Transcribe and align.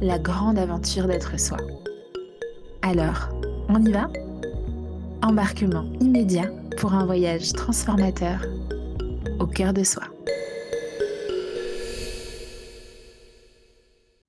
la 0.00 0.18
grande 0.18 0.58
aventure 0.58 1.06
d'être 1.06 1.38
soi. 1.38 1.58
Alors, 2.82 3.28
on 3.68 3.82
y 3.84 3.92
va? 3.92 4.08
Embarquement 5.22 5.84
immédiat 6.00 6.50
pour 6.78 6.94
un 6.94 7.06
voyage 7.06 7.52
transformateur 7.52 8.44
au 9.40 9.46
cœur 9.46 9.72
de 9.72 9.82
soi. 9.82 10.02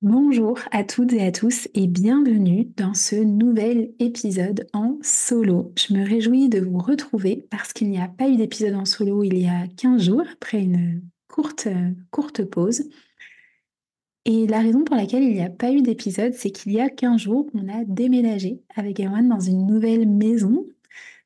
Bonjour 0.02 0.58
à 0.70 0.84
toutes 0.84 1.12
et 1.12 1.26
à 1.26 1.32
tous 1.32 1.68
et 1.74 1.86
bienvenue 1.86 2.68
dans 2.76 2.94
ce 2.94 3.16
nouvel 3.16 3.92
épisode 3.98 4.66
en 4.72 4.98
solo. 5.02 5.72
Je 5.76 5.94
me 5.94 6.06
réjouis 6.06 6.48
de 6.48 6.60
vous 6.60 6.78
retrouver 6.78 7.46
parce 7.50 7.72
qu'il 7.72 7.90
n'y 7.90 8.00
a 8.00 8.08
pas 8.08 8.28
eu 8.28 8.36
d'épisode 8.36 8.74
en 8.74 8.84
solo 8.84 9.24
il 9.24 9.38
y 9.38 9.46
a 9.46 9.66
15 9.76 10.02
jours 10.02 10.24
après 10.32 10.62
une 10.62 11.02
courte, 11.28 11.68
courte 12.10 12.44
pause. 12.44 12.84
Et 14.28 14.48
la 14.48 14.58
raison 14.58 14.82
pour 14.82 14.96
laquelle 14.96 15.22
il 15.22 15.34
n'y 15.34 15.40
a 15.40 15.48
pas 15.50 15.70
eu 15.70 15.82
d'épisode, 15.82 16.34
c'est 16.34 16.50
qu'il 16.50 16.72
y 16.72 16.80
a 16.80 16.90
15 16.90 17.20
jours, 17.20 17.46
on 17.54 17.68
a 17.68 17.84
déménagé 17.86 18.60
avec 18.74 18.98
Erwan 18.98 19.28
dans 19.28 19.38
une 19.38 19.68
nouvelle 19.68 20.08
maison. 20.08 20.66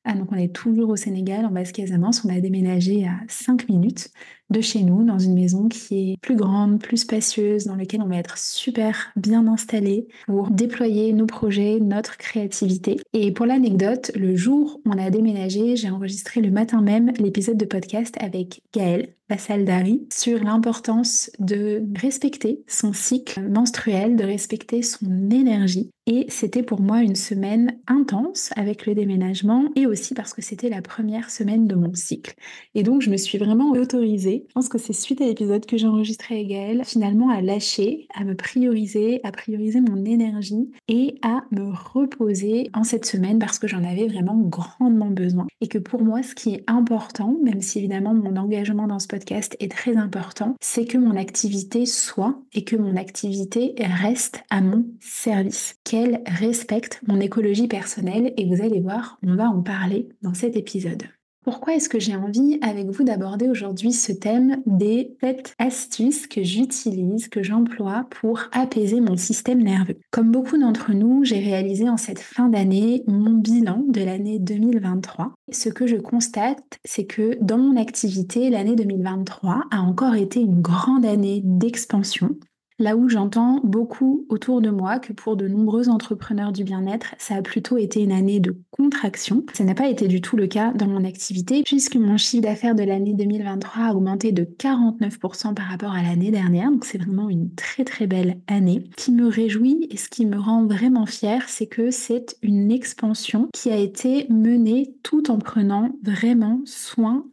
Ah, 0.04 0.12
donc 0.12 0.28
on 0.32 0.36
est 0.36 0.54
toujours 0.54 0.90
au 0.90 0.96
Sénégal, 0.96 1.46
en 1.46 1.50
Basse-Casamance. 1.50 2.26
On 2.26 2.28
a 2.28 2.40
déménagé 2.40 3.06
à 3.06 3.14
5 3.26 3.70
minutes 3.70 4.10
de 4.50 4.60
chez 4.60 4.82
nous, 4.82 5.02
dans 5.02 5.18
une 5.18 5.32
maison 5.32 5.68
qui 5.68 6.12
est 6.12 6.20
plus 6.20 6.36
grande, 6.36 6.78
plus 6.78 6.98
spacieuse, 6.98 7.64
dans 7.64 7.76
laquelle 7.76 8.02
on 8.02 8.08
va 8.08 8.16
être 8.16 8.36
super 8.36 9.12
bien 9.16 9.46
installé 9.46 10.06
pour 10.26 10.50
déployer 10.50 11.14
nos 11.14 11.26
projets, 11.26 11.80
notre 11.80 12.18
créativité. 12.18 13.00
Et 13.14 13.32
pour 13.32 13.46
l'anecdote, 13.46 14.10
le 14.14 14.36
jour 14.36 14.78
où 14.84 14.90
on 14.90 14.98
a 14.98 15.08
déménagé, 15.08 15.74
j'ai 15.76 15.88
enregistré 15.88 16.42
le 16.42 16.50
matin 16.50 16.82
même 16.82 17.12
l'épisode 17.18 17.56
de 17.56 17.64
podcast 17.64 18.14
avec 18.20 18.60
Gaëlle, 18.74 19.14
Bassaldari, 19.30 20.06
sur 20.12 20.44
l'importance 20.44 21.30
de 21.38 21.82
respecter 21.96 22.62
son 22.66 22.92
cycle 22.92 23.40
menstruel, 23.48 24.16
de 24.16 24.24
respecter 24.24 24.82
son 24.82 25.30
énergie. 25.30 25.90
Et 26.06 26.26
c'était 26.28 26.64
pour 26.64 26.80
moi 26.80 27.02
une 27.02 27.14
semaine 27.14 27.78
intense 27.86 28.50
avec 28.56 28.86
le 28.86 28.94
déménagement 28.94 29.66
et 29.76 29.86
aussi 29.86 30.12
parce 30.12 30.34
que 30.34 30.42
c'était 30.42 30.68
la 30.68 30.82
première 30.82 31.30
semaine 31.30 31.68
de 31.68 31.76
mon 31.76 31.94
cycle. 31.94 32.34
Et 32.74 32.82
donc 32.82 33.00
je 33.00 33.10
me 33.10 33.16
suis 33.16 33.38
vraiment 33.38 33.70
autorisée 33.70 34.10
je 34.48 34.54
pense 34.54 34.68
que 34.68 34.78
c'est 34.78 34.92
suite 34.92 35.20
à 35.20 35.26
l'épisode 35.26 35.66
que 35.66 35.76
j'ai 35.76 35.86
enregistré 35.86 36.36
avec 36.36 36.48
Gaëlle, 36.48 36.82
finalement 36.84 37.30
à 37.30 37.40
lâcher, 37.40 38.08
à 38.14 38.24
me 38.24 38.34
prioriser, 38.34 39.20
à 39.24 39.32
prioriser 39.32 39.80
mon 39.80 40.04
énergie 40.04 40.70
et 40.88 41.14
à 41.22 41.44
me 41.50 41.70
reposer 41.72 42.70
en 42.74 42.84
cette 42.84 43.04
semaine 43.04 43.38
parce 43.38 43.58
que 43.58 43.68
j'en 43.68 43.84
avais 43.84 44.08
vraiment 44.08 44.36
grandement 44.36 45.10
besoin. 45.10 45.46
Et 45.60 45.68
que 45.68 45.78
pour 45.78 46.02
moi, 46.02 46.22
ce 46.22 46.34
qui 46.34 46.54
est 46.54 46.64
important, 46.66 47.36
même 47.42 47.60
si 47.60 47.78
évidemment 47.78 48.14
mon 48.14 48.36
engagement 48.36 48.86
dans 48.86 48.98
ce 48.98 49.06
podcast 49.06 49.19
est 49.60 49.70
très 49.70 49.96
important, 49.96 50.54
c'est 50.60 50.84
que 50.84 50.98
mon 50.98 51.16
activité 51.16 51.86
soit 51.86 52.40
et 52.52 52.64
que 52.64 52.76
mon 52.76 52.96
activité 52.96 53.74
reste 53.78 54.40
à 54.50 54.60
mon 54.60 54.86
service, 55.00 55.76
qu'elle 55.84 56.22
respecte 56.26 57.00
mon 57.06 57.20
écologie 57.20 57.68
personnelle 57.68 58.32
et 58.36 58.46
vous 58.46 58.62
allez 58.62 58.80
voir, 58.80 59.18
on 59.22 59.34
va 59.36 59.48
en 59.48 59.62
parler 59.62 60.08
dans 60.22 60.34
cet 60.34 60.56
épisode. 60.56 61.04
Pourquoi 61.42 61.74
est-ce 61.74 61.88
que 61.88 61.98
j'ai 61.98 62.14
envie 62.14 62.58
avec 62.60 62.90
vous 62.90 63.02
d'aborder 63.02 63.48
aujourd'hui 63.48 63.92
ce 63.94 64.12
thème 64.12 64.62
des 64.66 65.16
7 65.22 65.54
astuces 65.58 66.26
que 66.26 66.42
j'utilise, 66.42 67.28
que 67.28 67.42
j'emploie 67.42 68.06
pour 68.10 68.42
apaiser 68.52 69.00
mon 69.00 69.16
système 69.16 69.62
nerveux? 69.62 69.96
Comme 70.10 70.32
beaucoup 70.32 70.58
d'entre 70.58 70.92
nous, 70.92 71.24
j'ai 71.24 71.38
réalisé 71.38 71.88
en 71.88 71.96
cette 71.96 72.18
fin 72.18 72.50
d'année 72.50 73.04
mon 73.06 73.30
bilan 73.30 73.84
de 73.88 74.02
l'année 74.02 74.38
2023. 74.38 75.32
Ce 75.50 75.70
que 75.70 75.86
je 75.86 75.96
constate, 75.96 76.78
c'est 76.84 77.06
que 77.06 77.38
dans 77.40 77.58
mon 77.58 77.80
activité, 77.80 78.50
l'année 78.50 78.76
2023 78.76 79.62
a 79.70 79.80
encore 79.80 80.16
été 80.16 80.40
une 80.40 80.60
grande 80.60 81.06
année 81.06 81.40
d'expansion 81.42 82.36
Là 82.80 82.96
où 82.96 83.10
j'entends 83.10 83.60
beaucoup 83.62 84.24
autour 84.30 84.62
de 84.62 84.70
moi 84.70 85.00
que 85.00 85.12
pour 85.12 85.36
de 85.36 85.46
nombreux 85.46 85.90
entrepreneurs 85.90 86.50
du 86.50 86.64
bien-être, 86.64 87.14
ça 87.18 87.34
a 87.34 87.42
plutôt 87.42 87.76
été 87.76 88.00
une 88.00 88.10
année 88.10 88.40
de 88.40 88.56
contraction. 88.70 89.44
Ça 89.52 89.64
n'a 89.64 89.74
pas 89.74 89.90
été 89.90 90.08
du 90.08 90.22
tout 90.22 90.34
le 90.34 90.46
cas 90.46 90.72
dans 90.72 90.86
mon 90.86 91.04
activité 91.04 91.62
puisque 91.62 91.96
mon 91.96 92.16
chiffre 92.16 92.42
d'affaires 92.42 92.74
de 92.74 92.82
l'année 92.82 93.12
2023 93.12 93.82
a 93.82 93.92
augmenté 93.92 94.32
de 94.32 94.44
49% 94.44 95.52
par 95.52 95.66
rapport 95.66 95.92
à 95.92 96.02
l'année 96.02 96.30
dernière. 96.30 96.70
Donc 96.70 96.86
c'est 96.86 96.96
vraiment 96.96 97.28
une 97.28 97.54
très 97.54 97.84
très 97.84 98.06
belle 98.06 98.38
année 98.46 98.82
qui 98.96 99.12
me 99.12 99.28
réjouit 99.28 99.86
et 99.90 99.98
ce 99.98 100.08
qui 100.08 100.24
me 100.24 100.38
rend 100.38 100.64
vraiment 100.64 101.04
fière, 101.04 101.50
c'est 101.50 101.66
que 101.66 101.90
c'est 101.90 102.38
une 102.40 102.72
expansion 102.72 103.48
qui 103.52 103.70
a 103.70 103.76
été 103.76 104.26
menée 104.30 104.94
tout 105.02 105.30
en 105.30 105.36
prenant 105.36 105.90
vraiment 106.02 106.62
soin 106.64 107.26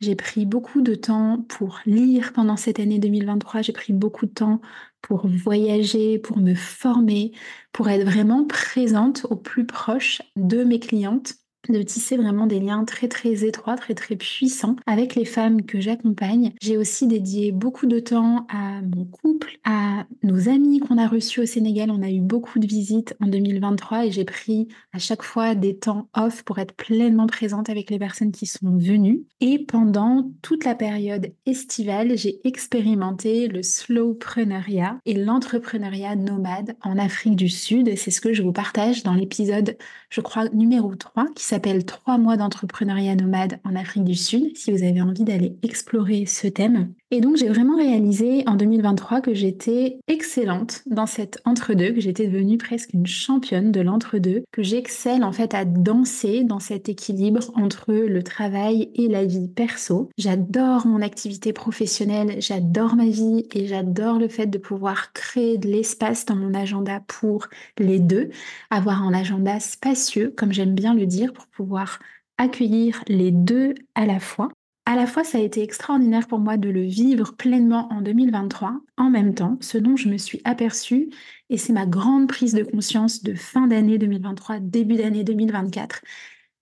J'ai 0.00 0.16
pris 0.16 0.46
beaucoup 0.46 0.82
de 0.82 0.94
temps 0.94 1.44
pour 1.48 1.80
lire 1.86 2.32
pendant 2.32 2.56
cette 2.56 2.80
année 2.80 2.98
2023. 2.98 3.62
J'ai 3.62 3.72
pris 3.72 3.92
beaucoup 3.92 4.26
de 4.26 4.32
temps 4.32 4.60
pour 5.02 5.26
voyager, 5.26 6.18
pour 6.18 6.38
me 6.38 6.54
former, 6.54 7.32
pour 7.72 7.88
être 7.88 8.04
vraiment 8.04 8.44
présente 8.44 9.26
au 9.30 9.36
plus 9.36 9.66
proche 9.66 10.22
de 10.36 10.64
mes 10.64 10.80
clientes 10.80 11.34
de 11.68 11.82
tisser 11.82 12.16
vraiment 12.16 12.46
des 12.46 12.60
liens 12.60 12.84
très 12.84 13.08
très 13.08 13.44
étroits, 13.44 13.76
très 13.76 13.94
très 13.94 14.16
puissants 14.16 14.76
avec 14.86 15.14
les 15.14 15.24
femmes 15.24 15.62
que 15.62 15.80
j'accompagne. 15.80 16.52
J'ai 16.60 16.76
aussi 16.76 17.06
dédié 17.06 17.52
beaucoup 17.52 17.86
de 17.86 17.98
temps 17.98 18.46
à 18.48 18.80
mon 18.82 19.04
couple, 19.04 19.58
à 19.64 20.06
nos 20.22 20.48
amis 20.48 20.80
qu'on 20.80 20.98
a 20.98 21.06
reçus 21.06 21.40
au 21.40 21.46
Sénégal. 21.46 21.90
On 21.90 22.02
a 22.02 22.10
eu 22.10 22.20
beaucoup 22.20 22.58
de 22.58 22.66
visites 22.66 23.14
en 23.20 23.26
2023 23.26 24.06
et 24.06 24.10
j'ai 24.10 24.24
pris 24.24 24.68
à 24.92 24.98
chaque 24.98 25.22
fois 25.22 25.54
des 25.54 25.76
temps 25.76 26.08
off 26.14 26.42
pour 26.42 26.58
être 26.58 26.74
pleinement 26.74 27.26
présente 27.26 27.68
avec 27.68 27.90
les 27.90 27.98
personnes 27.98 28.32
qui 28.32 28.46
sont 28.46 28.76
venues. 28.76 29.22
Et 29.40 29.58
pendant 29.58 30.30
toute 30.42 30.64
la 30.64 30.74
période 30.74 31.32
estivale, 31.46 32.16
j'ai 32.16 32.40
expérimenté 32.46 33.48
le 33.48 33.62
slowpreneuriat 33.62 34.98
et 35.04 35.14
l'entrepreneuriat 35.14 36.16
nomade 36.16 36.76
en 36.82 36.98
Afrique 36.98 37.36
du 37.36 37.48
Sud. 37.48 37.96
C'est 37.96 38.10
ce 38.10 38.20
que 38.20 38.32
je 38.32 38.42
vous 38.42 38.52
partage 38.52 39.02
dans 39.02 39.14
l'épisode, 39.14 39.76
je 40.10 40.20
crois, 40.20 40.48
numéro 40.50 40.94
3 40.94 41.26
qui 41.34 41.44
s'appelle 41.44 41.55
s'appelle 41.56 41.86
Trois 41.86 42.18
mois 42.18 42.36
d'entrepreneuriat 42.36 43.16
nomade 43.16 43.60
en 43.64 43.76
Afrique 43.76 44.04
du 44.04 44.14
Sud, 44.14 44.54
si 44.58 44.72
vous 44.72 44.82
avez 44.82 45.00
envie 45.00 45.24
d'aller 45.24 45.56
explorer 45.62 46.26
ce 46.26 46.48
thème. 46.48 46.92
Et 47.12 47.20
donc 47.20 47.36
j'ai 47.36 47.48
vraiment 47.48 47.76
réalisé 47.76 48.42
en 48.48 48.56
2023 48.56 49.20
que 49.20 49.32
j'étais 49.32 50.00
excellente 50.08 50.82
dans 50.86 51.06
cet 51.06 51.40
entre-deux, 51.44 51.92
que 51.92 52.00
j'étais 52.00 52.26
devenue 52.26 52.58
presque 52.58 52.92
une 52.94 53.06
championne 53.06 53.70
de 53.70 53.80
l'entre-deux, 53.80 54.42
que 54.50 54.64
j'excelle 54.64 55.22
en 55.22 55.30
fait 55.30 55.54
à 55.54 55.64
danser 55.64 56.42
dans 56.42 56.58
cet 56.58 56.88
équilibre 56.88 57.52
entre 57.54 57.92
le 57.92 58.22
travail 58.24 58.90
et 58.96 59.06
la 59.06 59.24
vie 59.24 59.46
perso. 59.46 60.10
J'adore 60.18 60.88
mon 60.88 61.00
activité 61.00 61.52
professionnelle, 61.52 62.40
j'adore 62.40 62.96
ma 62.96 63.06
vie 63.06 63.46
et 63.54 63.68
j'adore 63.68 64.18
le 64.18 64.26
fait 64.26 64.48
de 64.48 64.58
pouvoir 64.58 65.12
créer 65.12 65.58
de 65.58 65.68
l'espace 65.68 66.24
dans 66.24 66.36
mon 66.36 66.54
agenda 66.54 67.04
pour 67.06 67.46
les 67.78 68.00
deux, 68.00 68.30
avoir 68.70 69.04
un 69.04 69.14
agenda 69.14 69.60
spacieux, 69.60 70.34
comme 70.36 70.52
j'aime 70.52 70.74
bien 70.74 70.92
le 70.92 71.06
dire, 71.06 71.32
pour 71.32 71.46
pouvoir 71.46 72.00
accueillir 72.36 73.04
les 73.06 73.30
deux 73.30 73.74
à 73.94 74.06
la 74.06 74.18
fois. 74.18 74.48
À 74.88 74.94
la 74.94 75.08
fois, 75.08 75.24
ça 75.24 75.38
a 75.38 75.40
été 75.40 75.62
extraordinaire 75.62 76.28
pour 76.28 76.38
moi 76.38 76.56
de 76.56 76.68
le 76.68 76.82
vivre 76.82 77.34
pleinement 77.34 77.92
en 77.92 78.00
2023. 78.00 78.80
En 78.96 79.10
même 79.10 79.34
temps, 79.34 79.58
ce 79.60 79.78
dont 79.78 79.96
je 79.96 80.08
me 80.08 80.16
suis 80.16 80.40
aperçue, 80.44 81.10
et 81.50 81.58
c'est 81.58 81.72
ma 81.72 81.86
grande 81.86 82.28
prise 82.28 82.54
de 82.54 82.62
conscience 82.62 83.24
de 83.24 83.34
fin 83.34 83.66
d'année 83.66 83.98
2023, 83.98 84.60
début 84.60 84.94
d'année 84.94 85.24
2024, 85.24 86.02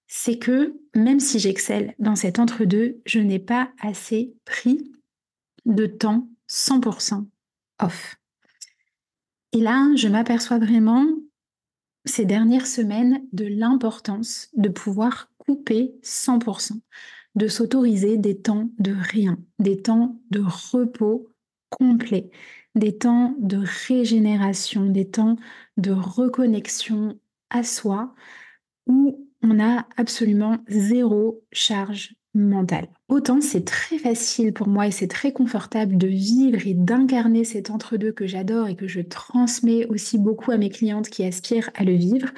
c'est 0.06 0.38
que 0.38 0.74
même 0.94 1.20
si 1.20 1.38
j'excelle 1.38 1.94
dans 1.98 2.16
cet 2.16 2.38
entre-deux, 2.38 3.02
je 3.04 3.18
n'ai 3.18 3.38
pas 3.38 3.70
assez 3.78 4.32
pris 4.46 4.90
de 5.66 5.84
temps 5.84 6.26
100% 6.48 7.26
off. 7.82 8.16
Et 9.52 9.60
là, 9.60 9.90
je 9.96 10.08
m'aperçois 10.08 10.58
vraiment 10.58 11.06
ces 12.06 12.24
dernières 12.24 12.66
semaines 12.66 13.22
de 13.32 13.44
l'importance 13.44 14.48
de 14.54 14.70
pouvoir 14.70 15.30
couper 15.38 15.94
100%, 16.02 16.80
de 17.34 17.48
s'autoriser 17.48 18.16
des 18.16 18.36
temps 18.36 18.70
de 18.78 18.92
rien, 18.92 19.38
des 19.58 19.80
temps 19.82 20.16
de 20.30 20.42
repos 20.72 21.28
complet, 21.70 22.30
des 22.74 22.96
temps 22.96 23.34
de 23.38 23.62
régénération, 23.88 24.86
des 24.86 25.08
temps 25.08 25.36
de 25.76 25.92
reconnexion 25.92 27.18
à 27.50 27.62
soi 27.62 28.14
où 28.86 29.28
on 29.42 29.60
a 29.60 29.86
absolument 29.96 30.58
zéro 30.68 31.42
charge 31.52 32.14
mentale. 32.34 32.88
Autant 33.08 33.40
c'est 33.40 33.64
très 33.64 33.98
facile 33.98 34.52
pour 34.52 34.66
moi 34.66 34.86
et 34.86 34.90
c'est 34.90 35.08
très 35.08 35.32
confortable 35.32 35.96
de 35.96 36.08
vivre 36.08 36.66
et 36.66 36.74
d'incarner 36.74 37.44
cet 37.44 37.70
entre-deux 37.70 38.12
que 38.12 38.26
j'adore 38.26 38.68
et 38.68 38.76
que 38.76 38.88
je 38.88 39.00
transmets 39.00 39.86
aussi 39.86 40.18
beaucoup 40.18 40.50
à 40.50 40.56
mes 40.56 40.70
clientes 40.70 41.08
qui 41.08 41.24
aspirent 41.24 41.70
à 41.74 41.84
le 41.84 41.92
vivre, 41.92 42.28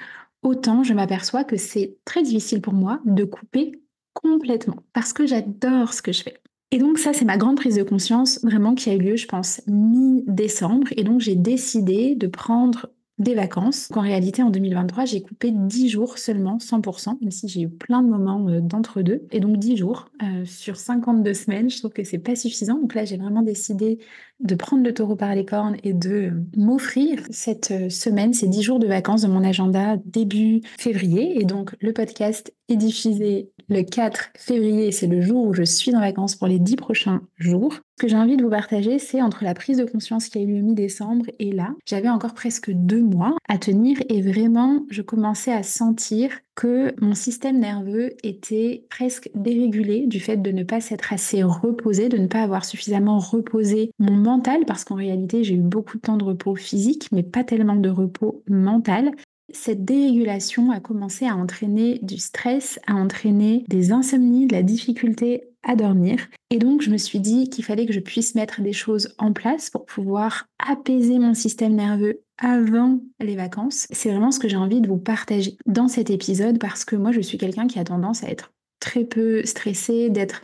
autant 0.42 0.82
je 0.82 0.92
m'aperçois 0.92 1.44
que 1.44 1.56
c'est 1.56 1.96
très 2.04 2.22
difficile 2.22 2.60
pour 2.60 2.74
moi 2.74 3.00
de 3.06 3.24
couper 3.24 3.80
complètement 4.22 4.76
parce 4.92 5.12
que 5.12 5.26
j'adore 5.26 5.92
ce 5.92 6.02
que 6.02 6.12
je 6.12 6.22
fais. 6.22 6.38
Et 6.72 6.78
donc 6.78 6.98
ça, 6.98 7.12
c'est 7.12 7.24
ma 7.24 7.36
grande 7.36 7.56
prise 7.56 7.76
de 7.76 7.84
conscience 7.84 8.40
vraiment 8.42 8.74
qui 8.74 8.90
a 8.90 8.94
eu 8.94 8.98
lieu, 8.98 9.16
je 9.16 9.26
pense, 9.26 9.60
mi-décembre. 9.68 10.88
Et 10.96 11.04
donc 11.04 11.20
j'ai 11.20 11.36
décidé 11.36 12.16
de 12.16 12.26
prendre 12.26 12.88
des 13.18 13.34
vacances. 13.34 13.88
En 13.94 14.00
réalité, 14.00 14.42
en 14.42 14.50
2023, 14.50 15.06
j'ai 15.06 15.22
coupé 15.22 15.50
10 15.50 15.88
jours 15.88 16.18
seulement, 16.18 16.58
100%, 16.58 17.18
même 17.20 17.30
si 17.30 17.48
j'ai 17.48 17.62
eu 17.62 17.68
plein 17.68 18.02
de 18.02 18.08
moments 18.08 18.46
euh, 18.48 18.60
d'entre-deux. 18.60 19.26
Et 19.30 19.40
donc 19.40 19.58
10 19.58 19.76
jours 19.76 20.08
euh, 20.22 20.44
sur 20.44 20.76
52 20.76 21.32
semaines, 21.32 21.70
je 21.70 21.78
trouve 21.78 21.92
que 21.92 22.04
c'est 22.04 22.18
pas 22.18 22.36
suffisant. 22.36 22.78
Donc 22.78 22.94
là, 22.94 23.04
j'ai 23.04 23.16
vraiment 23.16 23.42
décidé 23.42 23.98
de 24.40 24.54
prendre 24.54 24.84
le 24.84 24.92
taureau 24.92 25.16
par 25.16 25.34
les 25.34 25.44
cornes 25.44 25.76
et 25.82 25.92
de 25.92 26.10
euh, 26.10 26.30
m'offrir 26.56 27.20
cette 27.30 27.90
semaine, 27.90 28.34
ces 28.34 28.48
10 28.48 28.62
jours 28.62 28.78
de 28.78 28.86
vacances 28.86 29.22
de 29.22 29.28
mon 29.28 29.44
agenda 29.44 29.96
début 30.04 30.60
février. 30.78 31.40
Et 31.40 31.44
donc 31.44 31.74
le 31.80 31.92
podcast 31.92 32.52
est 32.68 32.76
diffusé 32.76 33.50
le 33.68 33.82
4 33.82 34.30
février, 34.36 34.92
c'est 34.92 35.06
le 35.06 35.20
jour 35.20 35.46
où 35.46 35.54
je 35.54 35.62
suis 35.62 35.94
en 35.94 36.00
vacances 36.00 36.36
pour 36.36 36.46
les 36.46 36.58
10 36.58 36.76
prochains 36.76 37.22
jours. 37.36 37.74
Ce 37.98 38.02
que 38.02 38.08
j'ai 38.08 38.16
envie 38.16 38.36
de 38.36 38.42
vous 38.42 38.50
partager, 38.50 38.98
c'est 38.98 39.22
entre 39.22 39.44
la 39.44 39.54
prise 39.54 39.78
de 39.78 39.84
conscience 39.84 40.28
qui 40.28 40.38
a 40.38 40.42
eu 40.42 40.46
lieu 40.46 40.60
mi-décembre 40.60 41.26
et 41.38 41.52
là, 41.52 41.74
j'avais 41.86 42.08
encore 42.08 42.34
presque 42.34 42.70
deux 42.70 43.02
mois 43.02 43.36
à 43.48 43.58
tenir 43.58 43.98
et 44.08 44.22
vraiment, 44.22 44.84
je 44.90 45.02
commençais 45.02 45.52
à 45.52 45.62
sentir 45.62 46.30
que 46.56 46.94
mon 47.00 47.14
système 47.14 47.58
nerveux 47.60 48.14
était 48.24 48.86
presque 48.90 49.30
dérégulé 49.34 50.06
du 50.06 50.18
fait 50.18 50.38
de 50.38 50.50
ne 50.50 50.64
pas 50.64 50.80
s'être 50.80 51.12
assez 51.12 51.42
reposé, 51.42 52.08
de 52.08 52.16
ne 52.16 52.26
pas 52.26 52.42
avoir 52.42 52.64
suffisamment 52.64 53.18
reposé 53.18 53.92
mon 53.98 54.16
mental, 54.16 54.64
parce 54.66 54.84
qu'en 54.84 54.96
réalité 54.96 55.44
j'ai 55.44 55.54
eu 55.54 55.60
beaucoup 55.60 55.98
de 55.98 56.02
temps 56.02 56.16
de 56.16 56.24
repos 56.24 56.56
physique, 56.56 57.08
mais 57.12 57.22
pas 57.22 57.44
tellement 57.44 57.76
de 57.76 57.90
repos 57.90 58.42
mental. 58.48 59.12
Cette 59.52 59.84
dérégulation 59.84 60.72
a 60.72 60.80
commencé 60.80 61.26
à 61.26 61.36
entraîner 61.36 62.00
du 62.02 62.18
stress, 62.18 62.80
à 62.86 62.94
entraîner 62.94 63.64
des 63.68 63.92
insomnies, 63.92 64.46
de 64.46 64.54
la 64.54 64.62
difficulté 64.62 65.44
à 65.62 65.76
dormir. 65.76 66.28
Et 66.50 66.58
donc, 66.58 66.82
je 66.82 66.90
me 66.90 66.96
suis 66.96 67.20
dit 67.20 67.48
qu'il 67.48 67.64
fallait 67.64 67.86
que 67.86 67.92
je 67.92 68.00
puisse 68.00 68.34
mettre 68.34 68.60
des 68.60 68.72
choses 68.72 69.14
en 69.18 69.32
place 69.32 69.70
pour 69.70 69.86
pouvoir 69.86 70.48
apaiser 70.58 71.18
mon 71.18 71.34
système 71.34 71.74
nerveux 71.74 72.22
avant 72.38 73.00
les 73.20 73.36
vacances. 73.36 73.86
C'est 73.90 74.10
vraiment 74.10 74.30
ce 74.30 74.38
que 74.38 74.48
j'ai 74.48 74.56
envie 74.56 74.80
de 74.80 74.88
vous 74.88 74.98
partager 74.98 75.56
dans 75.66 75.88
cet 75.88 76.10
épisode 76.10 76.58
parce 76.58 76.84
que 76.84 76.96
moi, 76.96 77.12
je 77.12 77.20
suis 77.20 77.38
quelqu'un 77.38 77.66
qui 77.66 77.78
a 77.78 77.84
tendance 77.84 78.24
à 78.24 78.28
être 78.28 78.52
très 78.80 79.04
peu 79.04 79.44
stressé, 79.44 80.10
d'être 80.10 80.42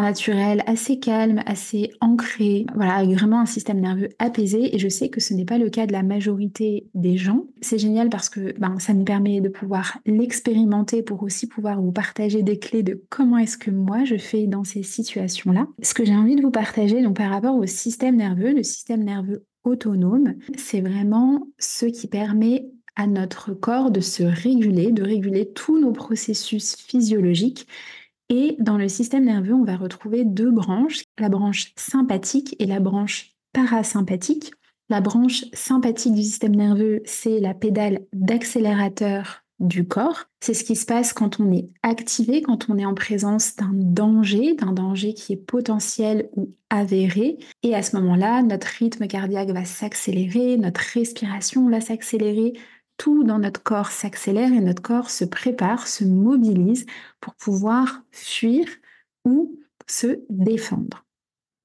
naturel 0.00 0.62
assez 0.66 0.98
calme, 0.98 1.42
assez 1.46 1.90
ancré, 2.00 2.66
voilà, 2.74 2.94
avec 2.94 3.10
vraiment 3.10 3.40
un 3.40 3.46
système 3.46 3.80
nerveux 3.80 4.08
apaisé. 4.18 4.74
Et 4.74 4.78
je 4.78 4.88
sais 4.88 5.08
que 5.08 5.20
ce 5.20 5.34
n'est 5.34 5.44
pas 5.44 5.58
le 5.58 5.70
cas 5.70 5.86
de 5.86 5.92
la 5.92 6.02
majorité 6.02 6.88
des 6.94 7.16
gens. 7.16 7.44
C'est 7.60 7.78
génial 7.78 8.08
parce 8.08 8.28
que 8.28 8.58
ben, 8.58 8.78
ça 8.78 8.94
me 8.94 9.04
permet 9.04 9.40
de 9.40 9.48
pouvoir 9.48 9.98
l'expérimenter 10.06 11.02
pour 11.02 11.22
aussi 11.22 11.46
pouvoir 11.46 11.80
vous 11.80 11.92
partager 11.92 12.42
des 12.42 12.58
clés 12.58 12.82
de 12.82 13.02
comment 13.10 13.38
est-ce 13.38 13.58
que 13.58 13.70
moi 13.70 14.04
je 14.04 14.16
fais 14.16 14.46
dans 14.46 14.64
ces 14.64 14.82
situations-là. 14.82 15.66
Ce 15.82 15.94
que 15.94 16.04
j'ai 16.04 16.16
envie 16.16 16.36
de 16.36 16.42
vous 16.42 16.50
partager, 16.50 17.02
donc 17.02 17.16
par 17.16 17.30
rapport 17.30 17.56
au 17.56 17.66
système 17.66 18.16
nerveux, 18.16 18.52
le 18.52 18.62
système 18.62 19.04
nerveux 19.04 19.44
autonome, 19.64 20.34
c'est 20.56 20.80
vraiment 20.80 21.48
ce 21.58 21.86
qui 21.86 22.06
permet 22.06 22.66
à 22.96 23.06
notre 23.06 23.52
corps 23.52 23.90
de 23.90 24.00
se 24.00 24.22
réguler, 24.22 24.90
de 24.90 25.02
réguler 25.02 25.52
tous 25.52 25.78
nos 25.78 25.92
processus 25.92 26.76
physiologiques 26.76 27.66
et 28.28 28.56
dans 28.58 28.76
le 28.76 28.88
système 28.88 29.24
nerveux, 29.24 29.54
on 29.54 29.64
va 29.64 29.76
retrouver 29.76 30.24
deux 30.24 30.50
branches, 30.50 31.04
la 31.18 31.28
branche 31.28 31.72
sympathique 31.76 32.56
et 32.58 32.66
la 32.66 32.80
branche 32.80 33.30
parasympathique. 33.52 34.52
La 34.88 35.00
branche 35.00 35.44
sympathique 35.52 36.14
du 36.14 36.22
système 36.22 36.54
nerveux, 36.54 37.02
c'est 37.04 37.40
la 37.40 37.54
pédale 37.54 38.00
d'accélérateur 38.12 39.42
du 39.58 39.86
corps. 39.86 40.24
C'est 40.40 40.54
ce 40.54 40.64
qui 40.64 40.76
se 40.76 40.84
passe 40.84 41.12
quand 41.12 41.40
on 41.40 41.50
est 41.50 41.68
activé, 41.82 42.42
quand 42.42 42.68
on 42.68 42.76
est 42.78 42.84
en 42.84 42.94
présence 42.94 43.56
d'un 43.56 43.70
danger, 43.72 44.54
d'un 44.54 44.72
danger 44.72 45.14
qui 45.14 45.32
est 45.32 45.36
potentiel 45.36 46.28
ou 46.36 46.50
avéré. 46.68 47.38
Et 47.62 47.74
à 47.74 47.82
ce 47.82 47.96
moment-là, 47.96 48.42
notre 48.42 48.66
rythme 48.66 49.06
cardiaque 49.06 49.50
va 49.50 49.64
s'accélérer, 49.64 50.56
notre 50.56 50.80
respiration 50.80 51.68
va 51.70 51.80
s'accélérer, 51.80 52.52
tout 52.98 53.24
dans 53.24 53.38
notre 53.38 53.62
corps 53.62 53.90
s'accélère 53.90 54.52
et 54.52 54.60
notre 54.60 54.82
corps 54.82 55.10
se 55.10 55.24
prépare, 55.24 55.88
se 55.88 56.04
mobilise 56.04 56.86
pour 57.20 57.34
pouvoir 57.34 58.02
fuir 58.12 58.66
ou 59.24 59.58
se 59.86 60.20
défendre. 60.30 61.05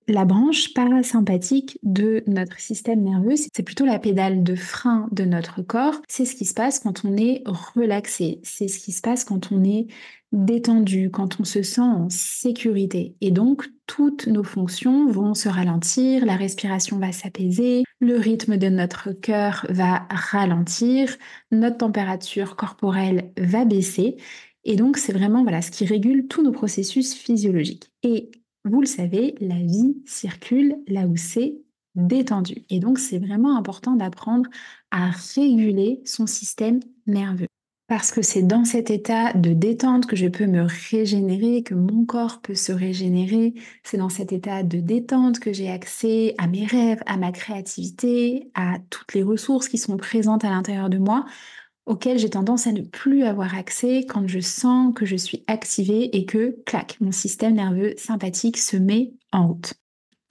La 0.07 0.25
branche 0.25 0.73
parasympathique 0.73 1.79
de 1.83 2.23
notre 2.27 2.59
système 2.59 3.03
nerveux, 3.03 3.35
c'est 3.35 3.63
plutôt 3.63 3.85
la 3.85 3.99
pédale 3.99 4.43
de 4.43 4.55
frein 4.55 5.07
de 5.11 5.23
notre 5.23 5.61
corps. 5.61 6.01
C'est 6.09 6.25
ce 6.25 6.35
qui 6.35 6.45
se 6.45 6.53
passe 6.53 6.79
quand 6.79 7.05
on 7.05 7.15
est 7.15 7.43
relaxé. 7.45 8.39
C'est 8.43 8.67
ce 8.67 8.79
qui 8.79 8.91
se 8.91 9.01
passe 9.01 9.23
quand 9.23 9.51
on 9.51 9.63
est 9.63 9.87
détendu, 10.31 11.11
quand 11.11 11.39
on 11.39 11.43
se 11.43 11.61
sent 11.61 11.81
en 11.81 12.09
sécurité. 12.09 13.15
Et 13.21 13.31
donc, 13.31 13.67
toutes 13.85 14.27
nos 14.27 14.43
fonctions 14.43 15.07
vont 15.07 15.33
se 15.33 15.49
ralentir, 15.49 16.25
la 16.25 16.35
respiration 16.35 16.97
va 16.97 17.11
s'apaiser, 17.11 17.83
le 17.99 18.17
rythme 18.17 18.57
de 18.57 18.69
notre 18.69 19.11
cœur 19.11 19.65
va 19.69 20.07
ralentir, 20.09 21.15
notre 21.51 21.77
température 21.77 22.55
corporelle 22.55 23.31
va 23.37 23.65
baisser. 23.65 24.17
Et 24.63 24.75
donc, 24.75 24.97
c'est 24.97 25.13
vraiment 25.13 25.43
voilà, 25.43 25.61
ce 25.61 25.71
qui 25.71 25.85
régule 25.85 26.27
tous 26.27 26.43
nos 26.43 26.51
processus 26.51 27.13
physiologiques. 27.13 27.91
Et 28.03 28.31
vous 28.65 28.81
le 28.81 28.87
savez, 28.87 29.35
la 29.39 29.55
vie 29.55 29.97
circule 30.05 30.77
là 30.87 31.07
où 31.07 31.17
c'est 31.17 31.55
détendu. 31.95 32.63
Et 32.69 32.79
donc, 32.79 32.99
c'est 32.99 33.19
vraiment 33.19 33.57
important 33.57 33.95
d'apprendre 33.95 34.49
à 34.91 35.11
réguler 35.35 36.01
son 36.05 36.27
système 36.27 36.79
nerveux 37.07 37.47
parce 37.91 38.13
que 38.13 38.21
c'est 38.21 38.43
dans 38.43 38.63
cet 38.63 38.89
état 38.89 39.33
de 39.33 39.51
détente 39.51 40.05
que 40.05 40.15
je 40.15 40.27
peux 40.27 40.45
me 40.45 40.65
régénérer, 40.91 41.61
que 41.61 41.73
mon 41.73 42.05
corps 42.05 42.39
peut 42.41 42.55
se 42.55 42.71
régénérer. 42.71 43.53
C'est 43.83 43.97
dans 43.97 44.07
cet 44.07 44.31
état 44.31 44.63
de 44.63 44.79
détente 44.79 45.41
que 45.41 45.51
j'ai 45.51 45.69
accès 45.69 46.33
à 46.37 46.47
mes 46.47 46.65
rêves, 46.65 47.01
à 47.05 47.17
ma 47.17 47.33
créativité, 47.33 48.49
à 48.53 48.77
toutes 48.89 49.13
les 49.13 49.23
ressources 49.23 49.67
qui 49.67 49.77
sont 49.77 49.97
présentes 49.97 50.45
à 50.45 50.51
l'intérieur 50.51 50.89
de 50.89 50.99
moi, 50.99 51.25
auxquelles 51.91 52.19
j'ai 52.19 52.29
tendance 52.29 52.67
à 52.67 52.71
ne 52.71 52.81
plus 52.81 53.23
avoir 53.23 53.53
accès 53.53 54.05
quand 54.07 54.25
je 54.25 54.39
sens 54.39 54.93
que 54.95 55.05
je 55.05 55.17
suis 55.17 55.43
activée 55.47 56.15
et 56.15 56.25
que, 56.25 56.55
clac, 56.65 56.95
mon 57.01 57.11
système 57.11 57.55
nerveux 57.55 57.95
sympathique 57.97 58.57
se 58.57 58.77
met 58.77 59.11
en 59.33 59.49
route. 59.49 59.73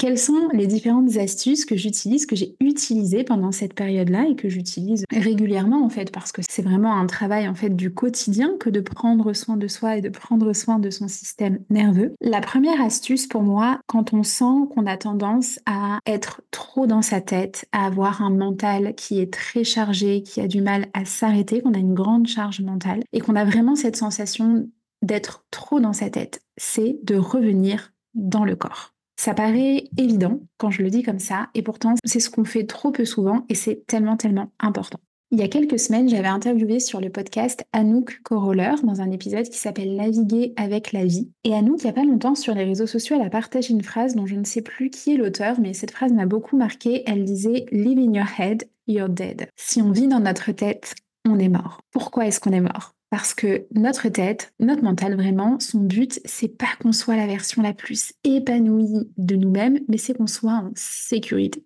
Quelles 0.00 0.16
sont 0.16 0.48
les 0.54 0.66
différentes 0.66 1.18
astuces 1.18 1.66
que 1.66 1.76
j'utilise, 1.76 2.24
que 2.24 2.34
j'ai 2.34 2.56
utilisées 2.58 3.22
pendant 3.22 3.52
cette 3.52 3.74
période-là 3.74 4.28
et 4.30 4.34
que 4.34 4.48
j'utilise 4.48 5.04
régulièrement 5.12 5.84
en 5.84 5.90
fait, 5.90 6.10
parce 6.10 6.32
que 6.32 6.40
c'est 6.48 6.62
vraiment 6.62 6.96
un 6.96 7.06
travail 7.06 7.46
en 7.46 7.54
fait 7.54 7.76
du 7.76 7.92
quotidien 7.92 8.54
que 8.58 8.70
de 8.70 8.80
prendre 8.80 9.34
soin 9.34 9.58
de 9.58 9.68
soi 9.68 9.98
et 9.98 10.00
de 10.00 10.08
prendre 10.08 10.54
soin 10.54 10.78
de 10.78 10.88
son 10.88 11.06
système 11.06 11.58
nerveux. 11.68 12.14
La 12.22 12.40
première 12.40 12.80
astuce 12.80 13.26
pour 13.26 13.42
moi, 13.42 13.78
quand 13.88 14.14
on 14.14 14.22
sent 14.22 14.70
qu'on 14.74 14.86
a 14.86 14.96
tendance 14.96 15.60
à 15.66 15.98
être 16.06 16.40
trop 16.50 16.86
dans 16.86 17.02
sa 17.02 17.20
tête, 17.20 17.66
à 17.72 17.84
avoir 17.84 18.22
un 18.22 18.30
mental 18.30 18.94
qui 18.94 19.20
est 19.20 19.30
très 19.30 19.64
chargé, 19.64 20.22
qui 20.22 20.40
a 20.40 20.48
du 20.48 20.62
mal 20.62 20.86
à 20.94 21.04
s'arrêter, 21.04 21.60
qu'on 21.60 21.74
a 21.74 21.78
une 21.78 21.92
grande 21.92 22.26
charge 22.26 22.62
mentale 22.62 23.02
et 23.12 23.20
qu'on 23.20 23.36
a 23.36 23.44
vraiment 23.44 23.76
cette 23.76 23.96
sensation 23.96 24.66
d'être 25.02 25.44
trop 25.50 25.78
dans 25.78 25.92
sa 25.92 26.08
tête, 26.08 26.40
c'est 26.56 26.98
de 27.02 27.16
revenir 27.16 27.92
dans 28.14 28.46
le 28.46 28.56
corps. 28.56 28.94
Ça 29.20 29.34
paraît 29.34 29.84
évident 29.98 30.40
quand 30.56 30.70
je 30.70 30.82
le 30.82 30.88
dis 30.88 31.02
comme 31.02 31.18
ça, 31.18 31.50
et 31.52 31.60
pourtant 31.60 31.92
c'est 32.06 32.20
ce 32.20 32.30
qu'on 32.30 32.46
fait 32.46 32.64
trop 32.64 32.90
peu 32.90 33.04
souvent, 33.04 33.44
et 33.50 33.54
c'est 33.54 33.84
tellement, 33.86 34.16
tellement 34.16 34.50
important. 34.58 34.98
Il 35.30 35.38
y 35.38 35.42
a 35.42 35.48
quelques 35.48 35.78
semaines, 35.78 36.08
j'avais 36.08 36.28
interviewé 36.28 36.80
sur 36.80 37.02
le 37.02 37.10
podcast 37.10 37.62
Anouk 37.74 38.22
Coroller 38.22 38.76
dans 38.82 39.02
un 39.02 39.10
épisode 39.10 39.46
qui 39.46 39.58
s'appelle 39.58 39.94
Naviguer 39.94 40.54
avec 40.56 40.92
la 40.92 41.04
vie. 41.04 41.28
Et 41.44 41.52
Anouk, 41.52 41.82
il 41.82 41.84
n'y 41.84 41.90
a 41.90 41.92
pas 41.92 42.04
longtemps 42.04 42.34
sur 42.34 42.54
les 42.54 42.64
réseaux 42.64 42.86
sociaux, 42.86 43.16
elle 43.16 43.26
a 43.26 43.28
partagé 43.28 43.74
une 43.74 43.84
phrase 43.84 44.14
dont 44.14 44.24
je 44.24 44.36
ne 44.36 44.44
sais 44.44 44.62
plus 44.62 44.88
qui 44.88 45.12
est 45.12 45.18
l'auteur, 45.18 45.60
mais 45.60 45.74
cette 45.74 45.90
phrase 45.90 46.14
m'a 46.14 46.24
beaucoup 46.24 46.56
marqué. 46.56 47.02
Elle 47.06 47.26
disait 47.26 47.66
Live 47.72 47.98
in 47.98 48.14
your 48.14 48.26
head, 48.38 48.70
you're 48.86 49.10
dead. 49.10 49.50
Si 49.54 49.82
on 49.82 49.92
vit 49.92 50.08
dans 50.08 50.20
notre 50.20 50.50
tête, 50.52 50.94
on 51.28 51.38
est 51.38 51.50
mort. 51.50 51.82
Pourquoi 51.90 52.26
est-ce 52.26 52.40
qu'on 52.40 52.52
est 52.52 52.62
mort? 52.62 52.94
Parce 53.10 53.34
que 53.34 53.66
notre 53.74 54.08
tête, 54.08 54.54
notre 54.60 54.84
mental 54.84 55.16
vraiment, 55.16 55.58
son 55.58 55.80
but, 55.80 56.20
c'est 56.24 56.48
pas 56.48 56.68
qu'on 56.80 56.92
soit 56.92 57.16
la 57.16 57.26
version 57.26 57.60
la 57.60 57.74
plus 57.74 58.12
épanouie 58.22 59.10
de 59.16 59.36
nous-mêmes, 59.36 59.80
mais 59.88 59.98
c'est 59.98 60.14
qu'on 60.14 60.28
soit 60.28 60.52
en 60.52 60.70
sécurité. 60.76 61.64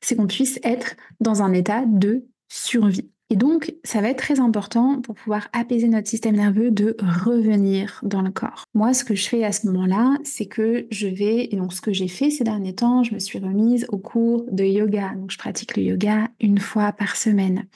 C'est 0.00 0.16
qu'on 0.16 0.26
puisse 0.26 0.58
être 0.62 0.96
dans 1.20 1.42
un 1.42 1.52
état 1.52 1.84
de 1.86 2.26
survie. 2.48 3.10
Et 3.30 3.36
donc, 3.36 3.74
ça 3.84 4.00
va 4.00 4.08
être 4.08 4.18
très 4.18 4.40
important 4.40 5.02
pour 5.02 5.14
pouvoir 5.14 5.48
apaiser 5.52 5.88
notre 5.88 6.08
système 6.08 6.36
nerveux 6.36 6.70
de 6.70 6.96
revenir 6.98 8.00
dans 8.02 8.22
le 8.22 8.30
corps. 8.30 8.64
Moi, 8.72 8.94
ce 8.94 9.04
que 9.04 9.14
je 9.14 9.28
fais 9.28 9.44
à 9.44 9.52
ce 9.52 9.66
moment-là, 9.66 10.16
c'est 10.24 10.46
que 10.46 10.86
je 10.90 11.08
vais, 11.08 11.48
et 11.50 11.56
donc 11.56 11.74
ce 11.74 11.82
que 11.82 11.92
j'ai 11.92 12.08
fait 12.08 12.30
ces 12.30 12.44
derniers 12.44 12.74
temps, 12.74 13.02
je 13.02 13.12
me 13.12 13.18
suis 13.18 13.38
remise 13.38 13.84
au 13.90 13.98
cours 13.98 14.46
de 14.50 14.64
yoga. 14.64 15.14
Donc, 15.14 15.30
je 15.30 15.36
pratique 15.36 15.76
le 15.76 15.82
yoga 15.82 16.28
une 16.40 16.58
fois 16.58 16.92
par 16.92 17.16
semaine. 17.16 17.66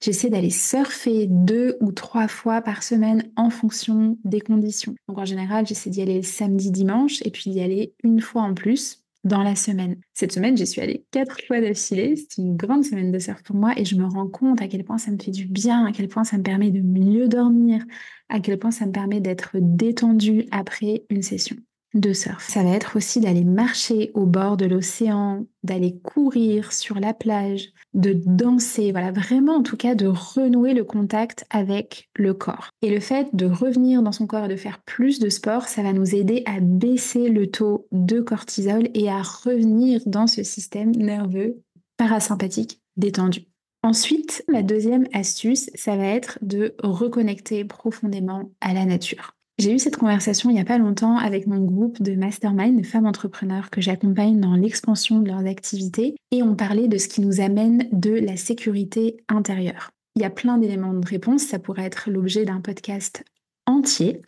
J'essaie 0.00 0.30
d'aller 0.30 0.50
surfer 0.50 1.26
deux 1.28 1.76
ou 1.80 1.92
trois 1.92 2.26
fois 2.26 2.62
par 2.62 2.82
semaine 2.82 3.30
en 3.36 3.50
fonction 3.50 4.16
des 4.24 4.40
conditions. 4.40 4.94
Donc, 5.08 5.18
en 5.18 5.26
général, 5.26 5.66
j'essaie 5.66 5.90
d'y 5.90 6.00
aller 6.00 6.16
le 6.16 6.22
samedi, 6.22 6.70
dimanche, 6.70 7.20
et 7.26 7.30
puis 7.30 7.50
d'y 7.50 7.60
aller 7.60 7.92
une 8.02 8.20
fois 8.20 8.42
en 8.42 8.54
plus 8.54 9.03
dans 9.24 9.42
la 9.42 9.56
semaine. 9.56 9.96
Cette 10.12 10.32
semaine, 10.32 10.56
j'y 10.56 10.66
suis 10.66 10.80
allée 10.80 11.04
quatre 11.10 11.38
fois 11.46 11.60
d'affilée. 11.60 12.16
C'est 12.16 12.40
une 12.40 12.56
grande 12.56 12.84
semaine 12.84 13.10
de 13.10 13.18
surf 13.18 13.42
pour 13.42 13.56
moi 13.56 13.72
et 13.76 13.84
je 13.84 13.96
me 13.96 14.06
rends 14.06 14.28
compte 14.28 14.60
à 14.62 14.68
quel 14.68 14.84
point 14.84 14.98
ça 14.98 15.10
me 15.10 15.18
fait 15.18 15.30
du 15.30 15.46
bien, 15.46 15.86
à 15.86 15.92
quel 15.92 16.08
point 16.08 16.24
ça 16.24 16.38
me 16.38 16.42
permet 16.42 16.70
de 16.70 16.80
mieux 16.80 17.28
dormir, 17.28 17.84
à 18.28 18.40
quel 18.40 18.58
point 18.58 18.70
ça 18.70 18.86
me 18.86 18.92
permet 18.92 19.20
d'être 19.20 19.50
détendue 19.54 20.46
après 20.50 21.04
une 21.10 21.22
session 21.22 21.56
de 21.94 22.12
surf. 22.12 22.46
Ça 22.48 22.62
va 22.62 22.70
être 22.70 22.96
aussi 22.96 23.20
d'aller 23.20 23.44
marcher 23.44 24.10
au 24.14 24.26
bord 24.26 24.56
de 24.56 24.66
l'océan, 24.66 25.46
d'aller 25.62 25.98
courir 26.02 26.72
sur 26.72 27.00
la 27.00 27.14
plage, 27.14 27.72
de 27.94 28.12
danser, 28.26 28.92
voilà, 28.92 29.12
vraiment 29.12 29.56
en 29.56 29.62
tout 29.62 29.76
cas 29.76 29.94
de 29.94 30.06
renouer 30.06 30.74
le 30.74 30.84
contact 30.84 31.46
avec 31.50 32.10
le 32.14 32.34
corps. 32.34 32.68
Et 32.82 32.90
le 32.90 33.00
fait 33.00 33.28
de 33.32 33.46
revenir 33.46 34.02
dans 34.02 34.12
son 34.12 34.26
corps 34.26 34.44
et 34.44 34.48
de 34.48 34.56
faire 34.56 34.82
plus 34.84 35.20
de 35.20 35.28
sport, 35.28 35.68
ça 35.68 35.82
va 35.82 35.92
nous 35.92 36.14
aider 36.14 36.42
à 36.46 36.58
baisser 36.60 37.28
le 37.28 37.50
taux 37.50 37.86
de 37.92 38.20
cortisol 38.20 38.88
et 38.94 39.08
à 39.08 39.22
revenir 39.22 40.00
dans 40.06 40.26
ce 40.26 40.42
système 40.42 40.90
nerveux 40.90 41.62
parasympathique 41.96 42.80
détendu. 42.96 43.46
Ensuite, 43.82 44.42
la 44.48 44.62
deuxième 44.62 45.06
astuce, 45.12 45.70
ça 45.74 45.96
va 45.96 46.06
être 46.06 46.38
de 46.40 46.74
reconnecter 46.82 47.64
profondément 47.64 48.50
à 48.60 48.72
la 48.72 48.86
nature. 48.86 49.36
J'ai 49.58 49.72
eu 49.72 49.78
cette 49.78 49.96
conversation 49.96 50.50
il 50.50 50.54
n'y 50.54 50.60
a 50.60 50.64
pas 50.64 50.78
longtemps 50.78 51.16
avec 51.16 51.46
mon 51.46 51.60
groupe 51.60 52.02
de 52.02 52.16
mastermind 52.16 52.76
de 52.76 52.84
femmes 52.84 53.06
entrepreneurs 53.06 53.70
que 53.70 53.80
j'accompagne 53.80 54.40
dans 54.40 54.56
l'expansion 54.56 55.20
de 55.20 55.28
leurs 55.28 55.46
activités 55.46 56.16
et 56.32 56.42
on 56.42 56.56
parlait 56.56 56.88
de 56.88 56.98
ce 56.98 57.06
qui 57.06 57.20
nous 57.20 57.40
amène 57.40 57.88
de 57.92 58.10
la 58.10 58.36
sécurité 58.36 59.18
intérieure. 59.28 59.90
Il 60.16 60.22
y 60.22 60.24
a 60.24 60.30
plein 60.30 60.58
d'éléments 60.58 60.92
de 60.92 61.06
réponse, 61.06 61.42
ça 61.42 61.60
pourrait 61.60 61.84
être 61.84 62.10
l'objet 62.10 62.44
d'un 62.44 62.60
podcast 62.60 63.24
entier, 63.66 64.22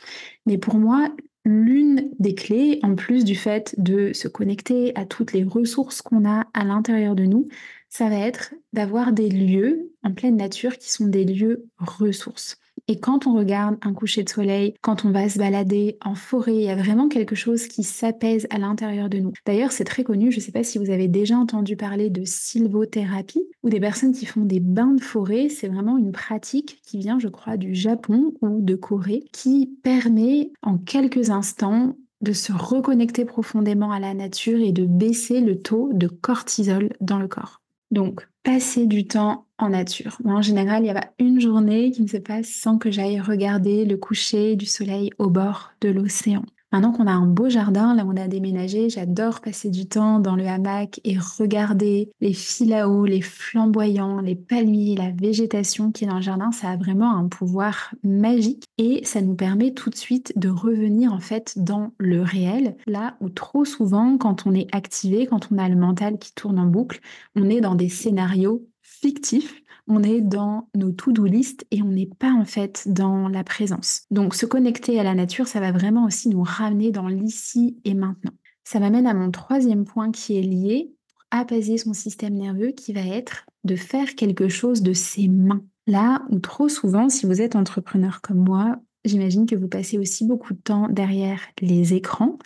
mais 0.47 0.59
pour 0.59 0.77
moi, 0.77 1.11
l'une 1.45 2.11
des 2.19 2.35
clés, 2.35 2.79
en 2.83 2.95
plus 2.95 3.25
du 3.25 3.35
fait 3.35 3.75
de 3.79 4.13
se 4.13 4.29
connecter 4.29 4.97
à 4.97 5.07
toutes 5.07 5.33
les 5.33 5.45
ressources 5.45 6.03
qu'on 6.03 6.29
a 6.29 6.47
à 6.55 6.65
l'intérieur 6.65 7.17
de 7.17 7.25
nous, 7.25 7.49
ça 7.89 8.09
va 8.09 8.17
être 8.17 8.55
d'avoir 8.73 9.13
des 9.13 9.29
lieux 9.29 9.93
en 10.03 10.13
pleine 10.13 10.37
nature 10.37 10.79
qui 10.79 10.91
sont 10.91 11.07
des 11.07 11.25
lieux 11.25 11.67
ressources. 11.79 12.59
Et 12.89 13.01
quand 13.01 13.27
on 13.27 13.35
regarde 13.35 13.77
un 13.83 13.93
coucher 13.93 14.23
de 14.23 14.29
soleil, 14.29 14.75
quand 14.81 15.05
on 15.05 15.11
va 15.11 15.29
se 15.29 15.39
balader 15.39 15.99
en 16.05 16.15
forêt, 16.15 16.55
il 16.55 16.63
y 16.63 16.71
a 16.71 16.77
vraiment 16.77 17.09
quelque 17.09 17.35
chose 17.35 17.67
qui 17.67 17.83
s'apaise 17.83 18.47
à 18.51 18.59
l'intérieur 18.59 19.09
de 19.09 19.19
nous. 19.19 19.33
D'ailleurs, 19.45 19.73
c'est 19.73 19.85
très 19.85 20.05
connu, 20.05 20.31
je 20.31 20.37
ne 20.37 20.43
sais 20.43 20.53
pas 20.53 20.63
si 20.63 20.79
vous 20.79 20.91
avez 20.91 21.09
déjà 21.09 21.37
entendu 21.37 21.77
parler 21.77 22.11
de 22.11 22.25
sylvothérapie 22.25 23.45
ou 23.65 23.71
des 23.71 23.81
personnes 23.81 24.13
qui 24.13 24.25
font 24.25 24.45
des 24.45 24.61
bains 24.61 24.95
de 24.95 25.03
forêt. 25.03 25.49
C'est 25.49 25.69
vraiment 25.69 25.99
une 25.99 26.13
pratique 26.13 26.81
qui 26.85 26.99
vient, 26.99 27.19
je 27.19 27.29
crois, 27.29 27.57
du 27.57 27.75
Japon 27.75 28.35
ou 28.41 28.61
de 28.61 28.77
Corée, 28.77 29.25
qui 29.33 29.79
permet 29.83 30.53
en 30.63 30.79
quelques 30.79 31.31
instants 31.31 31.97
de 32.21 32.33
se 32.33 32.53
reconnecter 32.53 33.25
profondément 33.25 33.91
à 33.91 34.01
la 34.01 34.15
nature 34.15 34.61
et 34.61 34.73
de 34.73 34.87
baisser 34.87 35.41
le 35.41 35.61
taux 35.61 35.91
de 35.93 36.07
cortisol 36.07 36.91
dans 37.01 37.19
le 37.19 37.29
corps. 37.29 37.61
Donc, 37.91 38.27
passer 38.43 38.87
du 38.87 39.07
temps 39.07 39.46
en 39.59 39.71
nature. 39.71 40.19
Moi, 40.25 40.35
en 40.35 40.43
général, 40.43 40.83
il 40.83 40.87
y 40.87 40.91
a 40.91 40.95
pas 40.95 41.11
une 41.19 41.41
journée 41.41 41.91
qui 41.91 42.03
ne 42.03 42.09
se 42.09 42.17
passe 42.17 42.49
sans 42.49 42.79
que 42.79 42.91
j'aille 42.91 43.21
regarder 43.21 43.85
le 43.85 43.97
coucher 43.97 44.57
du 44.57 44.67
soleil 44.67 45.11
au 45.19 45.31
bord 45.31 45.73
de 45.81 45.89
l'océan. 45.89 46.45
Maintenant 46.73 46.93
qu'on 46.93 47.07
a 47.07 47.13
un 47.13 47.27
beau 47.27 47.49
jardin, 47.49 47.95
là 47.95 48.05
on 48.05 48.17
a 48.17 48.27
déménagé, 48.27 48.91
j'adore 48.91 49.41
passer 49.41 49.71
du 49.71 49.87
temps 49.87 50.19
dans 50.19 50.35
le 50.35 50.47
hamac 50.47 51.01
et 51.05 51.17
regarder 51.17 52.11
les 52.21 52.33
filaos, 52.33 53.07
les 53.07 53.21
flamboyants, 53.21 54.21
les 54.21 54.35
palmiers, 54.35 54.97
la 54.97 55.13
végétation 55.13 55.93
qui 55.93 56.05
est 56.05 56.09
dans 56.09 56.17
le 56.17 56.23
jardin. 56.23 56.51
Ça 56.51 56.71
a 56.71 56.77
vraiment 56.77 57.17
un 57.17 57.29
pouvoir 57.29 57.95
magique 58.03 58.65
et 58.79 59.01
ça 59.05 59.23
nous 59.23 59.37
permet 59.37 59.75
tout 59.75 59.91
de 59.91 59.95
suite 59.97 60.33
de 60.37 60.49
revenir 60.49 61.13
en 61.13 61.21
fait 61.21 61.55
dans 61.57 61.93
le 61.99 62.21
réel, 62.21 62.77
là 62.89 63.17
où 63.21 63.29
trop 63.29 63.65
souvent, 63.65 64.19
quand 64.19 64.47
on 64.47 64.53
est 64.53 64.67
activé, 64.75 65.27
quand 65.27 65.49
on 65.53 65.59
a 65.59 65.69
le 65.69 65.77
mental 65.77 66.19
qui 66.19 66.35
tourne 66.35 66.59
en 66.59 66.67
boucle, 66.67 67.01
on 67.37 67.49
est 67.49 67.61
dans 67.61 67.77
des 67.77 67.89
scénarios 67.89 68.67
fictifs 69.01 69.63
on 69.89 70.03
est 70.03 70.21
dans 70.21 70.69
nos 70.75 70.91
to-do 70.91 71.25
list 71.25 71.65
et 71.71 71.83
on 71.83 71.89
n'est 71.89 72.11
pas 72.19 72.33
en 72.33 72.45
fait 72.45 72.85
dans 72.87 73.29
la 73.29 73.45
présence. 73.45 74.03
Donc 74.11 74.35
se 74.35 74.47
connecter 74.47 74.99
à 74.99 75.05
la 75.05 75.15
nature, 75.15 75.47
ça 75.47 75.61
va 75.61 75.73
vraiment 75.73 76.07
aussi 76.07 76.29
nous 76.29 76.43
ramener 76.43 76.91
dans 76.91 77.09
l'ici 77.09 77.79
et 77.85 77.95
maintenant. 77.95 78.33
Ça 78.65 78.81
m'amène 78.81 79.07
à 79.07 79.15
mon 79.15 79.31
troisième 79.31 79.85
point 79.85 80.11
qui 80.11 80.37
est 80.37 80.43
lié 80.43 80.93
pour 81.09 81.25
apaiser 81.31 81.79
son 81.79 81.93
système 81.93 82.35
nerveux, 82.35 82.73
qui 82.73 82.93
va 82.93 83.03
être 83.03 83.47
de 83.65 83.77
faire 83.77 84.15
quelque 84.17 84.49
chose 84.49 84.83
de 84.83 84.93
ses 84.93 85.29
mains. 85.29 85.63
Là 85.87 86.23
où 86.31 86.41
trop 86.41 86.69
souvent, 86.69 87.09
si 87.09 87.27
vous 87.27 87.41
êtes 87.41 87.55
entrepreneur 87.55 88.21
comme 88.21 88.45
moi, 88.45 88.77
J'imagine 89.07 89.47
que 89.47 89.55
vous 89.55 89.69
passez 89.69 89.99
aussi 89.99 90.27
beaucoup 90.27 90.53
de 90.53 90.59
temps 90.59 90.89
derrière 90.89 91.41
les 91.61 91.95
écrans 91.95 92.39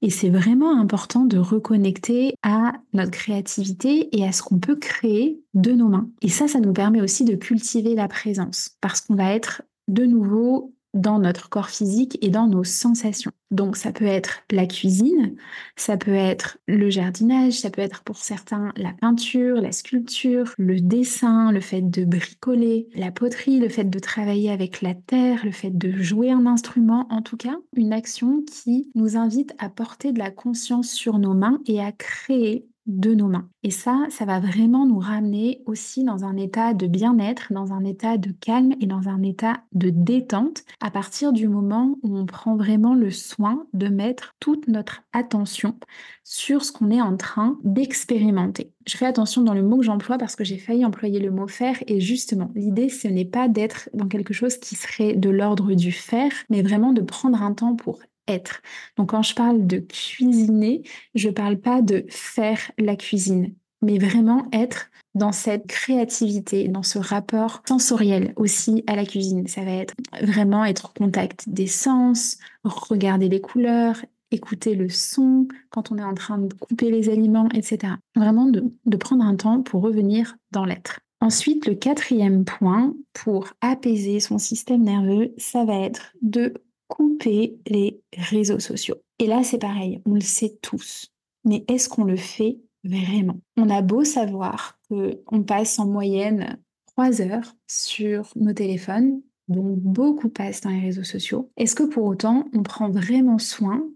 et 0.00 0.08
c'est 0.08 0.30
vraiment 0.30 0.80
important 0.80 1.26
de 1.26 1.36
reconnecter 1.36 2.34
à 2.42 2.72
notre 2.94 3.10
créativité 3.10 4.08
et 4.16 4.26
à 4.26 4.32
ce 4.32 4.42
qu'on 4.42 4.58
peut 4.58 4.76
créer 4.76 5.38
de 5.52 5.72
nos 5.72 5.88
mains. 5.88 6.08
Et 6.22 6.30
ça, 6.30 6.48
ça 6.48 6.58
nous 6.58 6.72
permet 6.72 7.02
aussi 7.02 7.24
de 7.24 7.34
cultiver 7.34 7.94
la 7.94 8.08
présence 8.08 8.76
parce 8.80 9.02
qu'on 9.02 9.14
va 9.14 9.34
être 9.34 9.60
de 9.88 10.06
nouveau 10.06 10.74
dans 10.96 11.18
notre 11.18 11.48
corps 11.48 11.70
physique 11.70 12.18
et 12.22 12.30
dans 12.30 12.46
nos 12.46 12.64
sensations. 12.64 13.32
Donc 13.50 13.76
ça 13.76 13.92
peut 13.92 14.06
être 14.06 14.40
la 14.50 14.66
cuisine, 14.66 15.36
ça 15.76 15.96
peut 15.96 16.14
être 16.14 16.58
le 16.66 16.90
jardinage, 16.90 17.52
ça 17.52 17.70
peut 17.70 17.80
être 17.80 18.02
pour 18.02 18.16
certains 18.16 18.72
la 18.76 18.92
peinture, 18.92 19.60
la 19.60 19.70
sculpture, 19.70 20.52
le 20.58 20.80
dessin, 20.80 21.52
le 21.52 21.60
fait 21.60 21.82
de 21.82 22.04
bricoler, 22.04 22.88
la 22.94 23.12
poterie, 23.12 23.60
le 23.60 23.68
fait 23.68 23.84
de 23.84 23.98
travailler 24.00 24.50
avec 24.50 24.82
la 24.82 24.94
terre, 24.94 25.44
le 25.44 25.52
fait 25.52 25.70
de 25.70 25.92
jouer 25.92 26.32
un 26.32 26.46
instrument, 26.46 27.06
en 27.10 27.22
tout 27.22 27.36
cas 27.36 27.56
une 27.76 27.92
action 27.92 28.42
qui 28.42 28.90
nous 28.96 29.16
invite 29.16 29.54
à 29.58 29.68
porter 29.68 30.12
de 30.12 30.18
la 30.18 30.32
conscience 30.32 30.90
sur 30.90 31.18
nos 31.18 31.34
mains 31.34 31.60
et 31.66 31.80
à 31.80 31.92
créer 31.92 32.66
de 32.86 33.14
nos 33.14 33.28
mains. 33.28 33.48
Et 33.62 33.70
ça, 33.70 34.06
ça 34.10 34.24
va 34.24 34.40
vraiment 34.40 34.86
nous 34.86 34.98
ramener 34.98 35.62
aussi 35.66 36.04
dans 36.04 36.24
un 36.24 36.36
état 36.36 36.74
de 36.74 36.86
bien-être, 36.86 37.52
dans 37.52 37.72
un 37.72 37.84
état 37.84 38.16
de 38.16 38.30
calme 38.30 38.74
et 38.80 38.86
dans 38.86 39.08
un 39.08 39.22
état 39.22 39.62
de 39.72 39.90
détente 39.90 40.64
à 40.80 40.90
partir 40.90 41.32
du 41.32 41.48
moment 41.48 41.98
où 42.02 42.16
on 42.16 42.26
prend 42.26 42.56
vraiment 42.56 42.94
le 42.94 43.10
soin 43.10 43.66
de 43.72 43.88
mettre 43.88 44.34
toute 44.40 44.68
notre 44.68 45.02
attention 45.12 45.76
sur 46.24 46.64
ce 46.64 46.72
qu'on 46.72 46.90
est 46.90 47.00
en 47.00 47.16
train 47.16 47.58
d'expérimenter. 47.64 48.72
Je 48.86 48.96
fais 48.96 49.06
attention 49.06 49.42
dans 49.42 49.54
le 49.54 49.62
mot 49.62 49.78
que 49.78 49.84
j'emploie 49.84 50.18
parce 50.18 50.36
que 50.36 50.44
j'ai 50.44 50.58
failli 50.58 50.84
employer 50.84 51.18
le 51.18 51.30
mot 51.30 51.48
faire 51.48 51.76
et 51.86 52.00
justement, 52.00 52.50
l'idée 52.54 52.88
ce 52.88 53.08
n'est 53.08 53.24
pas 53.24 53.48
d'être 53.48 53.90
dans 53.94 54.08
quelque 54.08 54.34
chose 54.34 54.58
qui 54.58 54.76
serait 54.76 55.14
de 55.14 55.30
l'ordre 55.30 55.74
du 55.74 55.92
faire, 55.92 56.32
mais 56.50 56.62
vraiment 56.62 56.92
de 56.92 57.02
prendre 57.02 57.42
un 57.42 57.52
temps 57.52 57.74
pour 57.74 57.98
être. 58.28 58.60
Donc 58.96 59.10
quand 59.10 59.22
je 59.22 59.34
parle 59.34 59.66
de 59.66 59.78
cuisiner, 59.78 60.82
je 61.14 61.28
parle 61.28 61.58
pas 61.58 61.82
de 61.82 62.04
faire 62.08 62.58
la 62.78 62.96
cuisine, 62.96 63.54
mais 63.82 63.98
vraiment 63.98 64.46
être 64.52 64.90
dans 65.14 65.32
cette 65.32 65.66
créativité, 65.66 66.68
dans 66.68 66.82
ce 66.82 66.98
rapport 66.98 67.62
sensoriel 67.66 68.34
aussi 68.36 68.84
à 68.86 68.96
la 68.96 69.06
cuisine. 69.06 69.48
Ça 69.48 69.64
va 69.64 69.72
être 69.72 69.94
vraiment 70.22 70.64
être 70.64 70.90
au 70.90 71.04
contact 71.04 71.48
des 71.48 71.66
sens, 71.66 72.36
regarder 72.64 73.28
les 73.28 73.40
couleurs, 73.40 73.96
écouter 74.30 74.74
le 74.74 74.88
son 74.88 75.48
quand 75.70 75.90
on 75.90 75.98
est 75.98 76.04
en 76.04 76.14
train 76.14 76.38
de 76.38 76.52
couper 76.54 76.90
les 76.90 77.08
aliments, 77.08 77.48
etc. 77.54 77.94
Vraiment 78.14 78.46
de, 78.46 78.64
de 78.84 78.96
prendre 78.96 79.24
un 79.24 79.36
temps 79.36 79.62
pour 79.62 79.82
revenir 79.82 80.36
dans 80.50 80.64
l'être. 80.64 81.00
Ensuite, 81.20 81.66
le 81.66 81.74
quatrième 81.74 82.44
point 82.44 82.94
pour 83.14 83.48
apaiser 83.62 84.20
son 84.20 84.38
système 84.38 84.82
nerveux, 84.82 85.32
ça 85.38 85.64
va 85.64 85.80
être 85.80 86.12
de 86.20 86.54
couper 86.88 87.58
les 87.66 88.00
réseaux 88.16 88.58
sociaux. 88.58 88.96
Et 89.18 89.26
là, 89.26 89.42
c'est 89.42 89.58
pareil, 89.58 90.00
on 90.06 90.14
le 90.14 90.20
sait 90.20 90.58
tous. 90.62 91.12
Mais 91.44 91.64
est-ce 91.68 91.88
qu'on 91.88 92.04
le 92.04 92.16
fait 92.16 92.58
vraiment? 92.84 93.40
On 93.56 93.70
a 93.70 93.82
beau 93.82 94.04
savoir 94.04 94.78
qu'on 94.88 95.42
passe 95.42 95.78
en 95.78 95.86
moyenne 95.86 96.58
trois 96.86 97.20
heures 97.20 97.54
sur 97.68 98.30
nos 98.36 98.52
téléphones, 98.52 99.20
dont 99.48 99.76
beaucoup 99.76 100.28
passent 100.28 100.62
dans 100.62 100.70
les 100.70 100.80
réseaux 100.80 101.04
sociaux. 101.04 101.50
Est-ce 101.56 101.74
que 101.74 101.84
pour 101.84 102.04
autant, 102.04 102.48
on 102.52 102.62
prend 102.62 102.90
vraiment 102.90 103.38
soin 103.38 103.86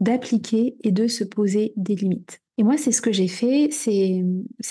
d'appliquer 0.00 0.76
et 0.82 0.92
de 0.92 1.06
se 1.06 1.24
poser 1.24 1.72
des 1.76 1.94
limites? 1.94 2.41
Et 2.58 2.64
moi, 2.64 2.76
c'est 2.76 2.92
ce 2.92 3.00
que 3.00 3.12
j'ai 3.12 3.28
fait 3.28 3.70
ces, 3.70 4.22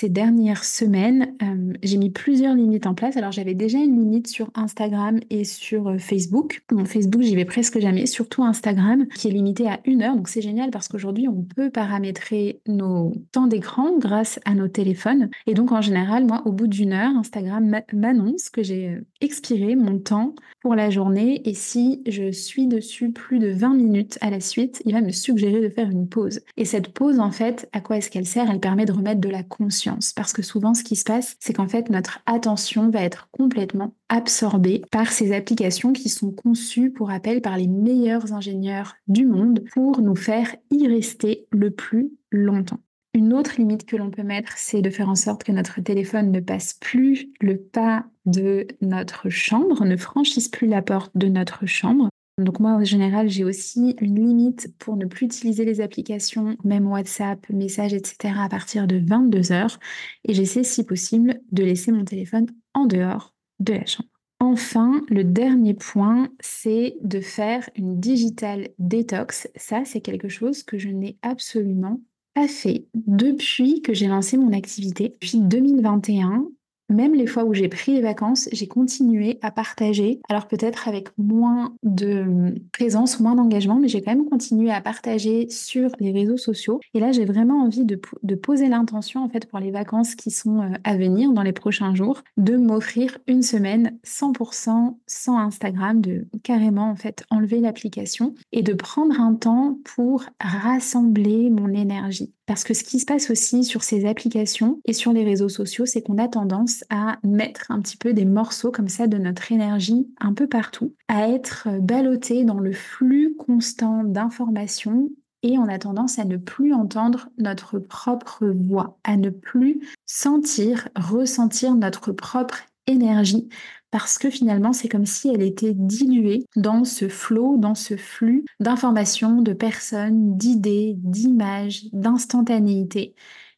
dernières 0.09 0.63
semaines. 0.63 1.33
Euh, 1.41 1.73
j'ai 1.81 1.97
mis 1.97 2.11
plusieurs 2.11 2.53
limites 2.53 2.85
en 2.85 2.93
place. 2.93 3.17
Alors, 3.17 3.31
j'avais 3.31 3.55
déjà 3.55 3.79
une 3.79 3.97
limite 3.97 4.27
sur 4.27 4.51
Instagram 4.53 5.19
et 5.31 5.43
sur 5.43 5.88
euh, 5.88 5.97
Facebook. 5.97 6.61
Mon 6.71 6.85
Facebook, 6.85 7.23
j'y 7.23 7.35
vais 7.35 7.45
presque 7.45 7.79
jamais, 7.79 8.05
surtout 8.05 8.43
Instagram, 8.43 9.07
qui 9.15 9.29
est 9.29 9.31
limité 9.31 9.67
à 9.67 9.79
une 9.85 10.03
heure. 10.03 10.15
Donc, 10.15 10.27
c'est 10.27 10.41
génial 10.41 10.69
parce 10.69 10.88
qu'aujourd'hui, 10.89 11.27
on 11.27 11.41
peut 11.41 11.71
paramétrer 11.71 12.61
nos 12.67 13.13
temps 13.31 13.47
d'écran 13.47 13.97
grâce 13.97 14.39
à 14.45 14.53
nos 14.53 14.67
téléphones. 14.67 15.31
Et 15.47 15.55
donc, 15.55 15.71
en 15.71 15.81
général, 15.81 16.25
moi, 16.25 16.43
au 16.45 16.51
bout 16.51 16.67
d'une 16.67 16.93
heure, 16.93 17.15
Instagram 17.17 17.81
m'annonce 17.93 18.50
que 18.50 18.61
j'ai 18.61 18.89
euh, 18.89 19.01
expiré 19.21 19.75
mon 19.75 19.97
temps 19.97 20.35
pour 20.62 20.75
la 20.75 20.89
journée. 20.89 21.41
Et 21.50 21.53
si 21.53 22.01
je 22.08 22.32
suis 22.32 22.68
dessus 22.68 23.12
plus 23.12 23.39
de 23.39 23.50
20 23.50 23.74
minutes 23.74 24.18
à 24.22 24.30
la 24.30 24.39
suite, 24.39 24.82
il 24.86 24.94
va 24.94 25.01
me 25.01 25.12
suggérer 25.12 25.62
de 25.62 25.70
faire 25.70 25.89
une 25.89 26.08
pause. 26.08 26.41
Et 26.58 26.65
cette 26.65 26.94
pause, 26.94 27.20
en 27.20 27.32
fait, 27.32 27.68
à 27.74 27.82
quoi 27.82 27.98
est-ce 27.98 28.10
qu'elle 28.10 28.25
sert? 28.25 28.50
Elle 28.50 28.60
permet 28.60 28.86
de 28.86 28.94
remettre 28.94 29.22
de 29.22 29.30
la 29.30 29.44
conscience. 29.44 30.13
Parce 30.13 30.34
que 30.34 30.41
souvent, 30.41 30.74
ce 30.74 30.84
qui 30.84 30.96
se 30.96 31.03
passe, 31.03 31.36
c'est 31.39 31.53
qu'en 31.53 31.68
fait, 31.68 31.89
notre 31.89 32.20
attention 32.25 32.89
va 32.89 33.01
être 33.01 33.30
complètement 33.32 33.94
absorbée 34.10 34.82
par 34.91 35.12
ces 35.12 35.34
applications 35.34 35.94
qui 35.94 36.10
sont 36.10 36.32
conçues, 36.32 36.91
pour 36.91 37.10
rappel, 37.10 37.41
par 37.41 37.58
les 37.58 37.68
meilleurs 37.68 38.34
ingénieurs 38.34 38.96
du 39.08 39.25
monde 39.25 39.63
pour 39.74 40.01
nous 40.01 40.15
faire 40.15 40.56
y 40.70 40.88
rester 40.88 41.48
le 41.51 41.72
plus 41.72 42.12
longtemps. 42.32 42.80
Une 43.13 43.34
autre 43.34 43.56
limite 43.58 43.86
que 43.86 43.98
l'on 43.98 44.10
peut 44.10 44.24
mettre, 44.24 44.53
c'est 44.56 44.82
de 44.82 44.89
faire 44.89 45.10
en 45.10 45.15
sorte 45.15 45.44
que 45.44 45.51
notre 45.51 45.82
téléphone 45.82 46.32
ne 46.32 46.39
passe 46.39 46.75
plus 46.75 47.30
le 47.41 47.58
pas 47.58 48.06
de 48.25 48.67
notre 48.81 49.29
chambre, 49.29 49.83
ne 49.85 49.97
franchisse 49.97 50.49
plus 50.49 50.67
la 50.67 50.81
porte 50.81 51.11
de 51.15 51.27
notre 51.27 51.65
chambre. 51.65 52.09
Donc 52.37 52.59
moi, 52.59 52.71
en 52.71 52.83
général, 52.83 53.29
j'ai 53.29 53.43
aussi 53.43 53.95
une 53.99 54.25
limite 54.25 54.73
pour 54.79 54.95
ne 54.95 55.05
plus 55.05 55.25
utiliser 55.25 55.65
les 55.65 55.81
applications, 55.81 56.57
même 56.63 56.87
WhatsApp, 56.87 57.47
messages, 57.49 57.93
etc. 57.93 58.33
à 58.39 58.49
partir 58.49 58.87
de 58.87 59.01
22 59.03 59.51
heures. 59.51 59.79
Et 60.25 60.33
j'essaie, 60.33 60.63
si 60.63 60.83
possible, 60.83 61.39
de 61.51 61.63
laisser 61.63 61.91
mon 61.91 62.05
téléphone 62.05 62.47
en 62.73 62.85
dehors 62.85 63.33
de 63.59 63.73
la 63.73 63.85
chambre. 63.85 64.09
Enfin, 64.39 65.03
le 65.07 65.23
dernier 65.23 65.75
point, 65.75 66.29
c'est 66.39 66.95
de 67.03 67.19
faire 67.19 67.69
une 67.75 67.99
digital 67.99 68.69
detox. 68.79 69.47
Ça, 69.55 69.83
c'est 69.85 70.01
quelque 70.01 70.29
chose 70.29 70.63
que 70.63 70.79
je 70.79 70.89
n'ai 70.89 71.17
absolument 71.21 72.01
pas 72.33 72.47
fait 72.47 72.87
depuis 72.95 73.83
que 73.83 73.93
j'ai 73.93 74.07
lancé 74.07 74.37
mon 74.37 74.51
activité. 74.51 75.09
Depuis 75.09 75.39
2021, 75.41 76.47
même 76.91 77.13
les 77.13 77.27
fois 77.27 77.43
où 77.43 77.53
j'ai 77.53 77.67
pris 77.67 77.93
les 77.93 78.01
vacances, 78.01 78.50
j'ai 78.51 78.67
continué 78.67 79.39
à 79.41 79.51
partager. 79.51 80.19
Alors 80.29 80.48
peut-être 80.48 80.88
avec 80.88 81.10
moins 81.17 81.74
de 81.83 82.55
présence, 82.71 83.19
moins 83.19 83.36
d'engagement, 83.36 83.79
mais 83.79 83.88
j'ai 83.88 84.01
quand 84.01 84.12
même 84.12 84.29
continué 84.29 84.71
à 84.71 84.81
partager 84.81 85.50
sur 85.50 85.89
les 86.00 86.12
réseaux 86.12 86.38
sociaux. 86.38 86.79
Et 86.93 87.00
là, 87.00 87.12
j'ai 87.12 87.25
vraiment 87.25 87.63
envie 87.63 87.86
de, 87.86 88.00
poser 88.36 88.69
l'intention, 88.69 89.24
en 89.24 89.29
fait, 89.29 89.45
pour 89.45 89.60
les 89.60 89.71
vacances 89.71 90.15
qui 90.15 90.31
sont 90.31 90.62
euh, 90.62 90.74
à 90.83 90.95
venir 90.95 91.31
dans 91.31 91.43
les 91.43 91.51
prochains 91.51 91.93
jours, 91.93 92.24
de 92.38 92.57
m'offrir 92.57 93.17
une 93.27 93.43
semaine 93.43 93.98
100% 94.05 94.95
sans 95.05 95.38
Instagram, 95.38 96.01
de 96.01 96.27
carrément, 96.43 96.89
en 96.89 96.95
fait, 96.95 97.24
enlever 97.29 97.60
l'application 97.60 98.33
et 98.51 98.63
de 98.63 98.74
prendre 98.74 99.19
un 99.19 99.36
temps 99.36 99.77
pour 99.83 100.25
rassembler 100.39 101.50
mon 101.50 101.69
énergie. 101.69 102.33
Parce 102.45 102.63
que 102.63 102.74
ce 102.74 102.83
qui 102.83 103.00
se 103.00 103.05
passe 103.05 103.29
aussi 103.29 103.63
sur 103.63 103.83
ces 103.83 104.05
applications 104.05 104.81
et 104.86 104.93
sur 104.93 105.13
les 105.13 105.24
réseaux 105.24 105.50
sociaux, 105.50 105.86
c'est 105.86 106.01
qu'on 106.01 106.17
a 106.17 106.27
tendance 106.27 106.83
à 106.89 107.17
mettre 107.24 107.71
un 107.71 107.81
petit 107.81 107.98
peu 107.98 108.13
des 108.13 108.25
morceaux 108.25 108.71
comme 108.71 108.89
ça 108.89 109.07
de 109.07 109.17
notre 109.17 109.51
énergie 109.51 110.07
un 110.19 110.33
peu 110.33 110.48
partout, 110.48 110.95
à 111.07 111.29
être 111.29 111.67
ballotté 111.79 112.43
dans 112.43 112.60
le 112.60 112.74
flux 112.74 113.36
constant 113.38 114.03
d'informations 114.03 115.10
et 115.43 115.57
on 115.57 115.67
a 115.67 115.79
tendance 115.79 116.19
à 116.19 116.25
ne 116.25 116.38
plus 116.38 116.74
entendre 116.74 117.29
notre 117.38 117.79
propre 117.79 118.45
voix, 118.45 119.00
à 119.03 119.17
ne 119.17 119.29
plus 119.29 119.81
sentir, 120.05 120.88
ressentir 120.95 121.75
notre 121.75 122.12
propre 122.12 122.60
énergie 122.88 123.50
parce 123.91 124.17
que 124.17 124.29
finalement 124.29 124.74
c'est 124.74 124.89
comme 124.89 125.05
si 125.05 125.29
elle 125.29 125.41
était 125.41 125.74
diluée 125.74 126.45
dans 126.55 126.83
ce 126.83 127.07
flot, 127.07 127.57
dans 127.57 127.75
ce 127.75 127.98
flux 127.98 128.45
d'informations, 128.60 129.41
de 129.41 129.53
personnes, 129.53 130.38
d'idées, 130.38 130.95
d'images, 130.98 131.86
d'instantanéité. 131.91 133.13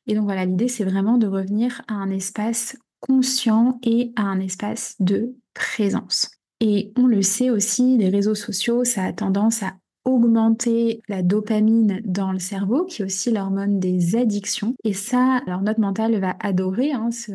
Et 0.08 0.16
donc 0.16 0.26
voilà, 0.26 0.46
l'idée 0.46 0.68
c'est 0.68 0.84
vraiment 0.84 1.18
de 1.18 1.28
revenir 1.28 1.82
à 1.88 1.94
un 1.94 2.10
espace 2.10 2.78
conscient 3.00 3.80
et 3.84 4.12
à 4.16 4.24
un 4.24 4.40
espace 4.40 4.96
de 5.00 5.36
présence. 5.54 6.32
Et 6.60 6.94
on 6.98 7.08
le 7.08 7.22
sait 7.22 7.50
aussi, 7.50 7.98
les 7.98 8.08
réseaux 8.08 8.36
sociaux, 8.36 8.86
ça 8.86 9.04
a 9.04 9.14
tendance 9.14 9.64
à 9.64 9.74
augmenter 10.06 11.02
la 11.08 11.22
dopamine 11.22 12.02
dans 12.06 12.32
le 12.32 12.40
cerveau, 12.40 12.86
qui 12.86 13.02
est 13.02 13.06
aussi 13.06 13.32
l'hormone 13.32 13.80
des 13.80 14.16
addictions. 14.16 14.76
Et 14.84 14.94
ça, 14.94 15.42
alors 15.46 15.62
notre 15.62 15.80
mental 15.80 16.18
va 16.20 16.36
adorer 16.40 16.92
hein, 16.92 17.12
ce, 17.12 17.32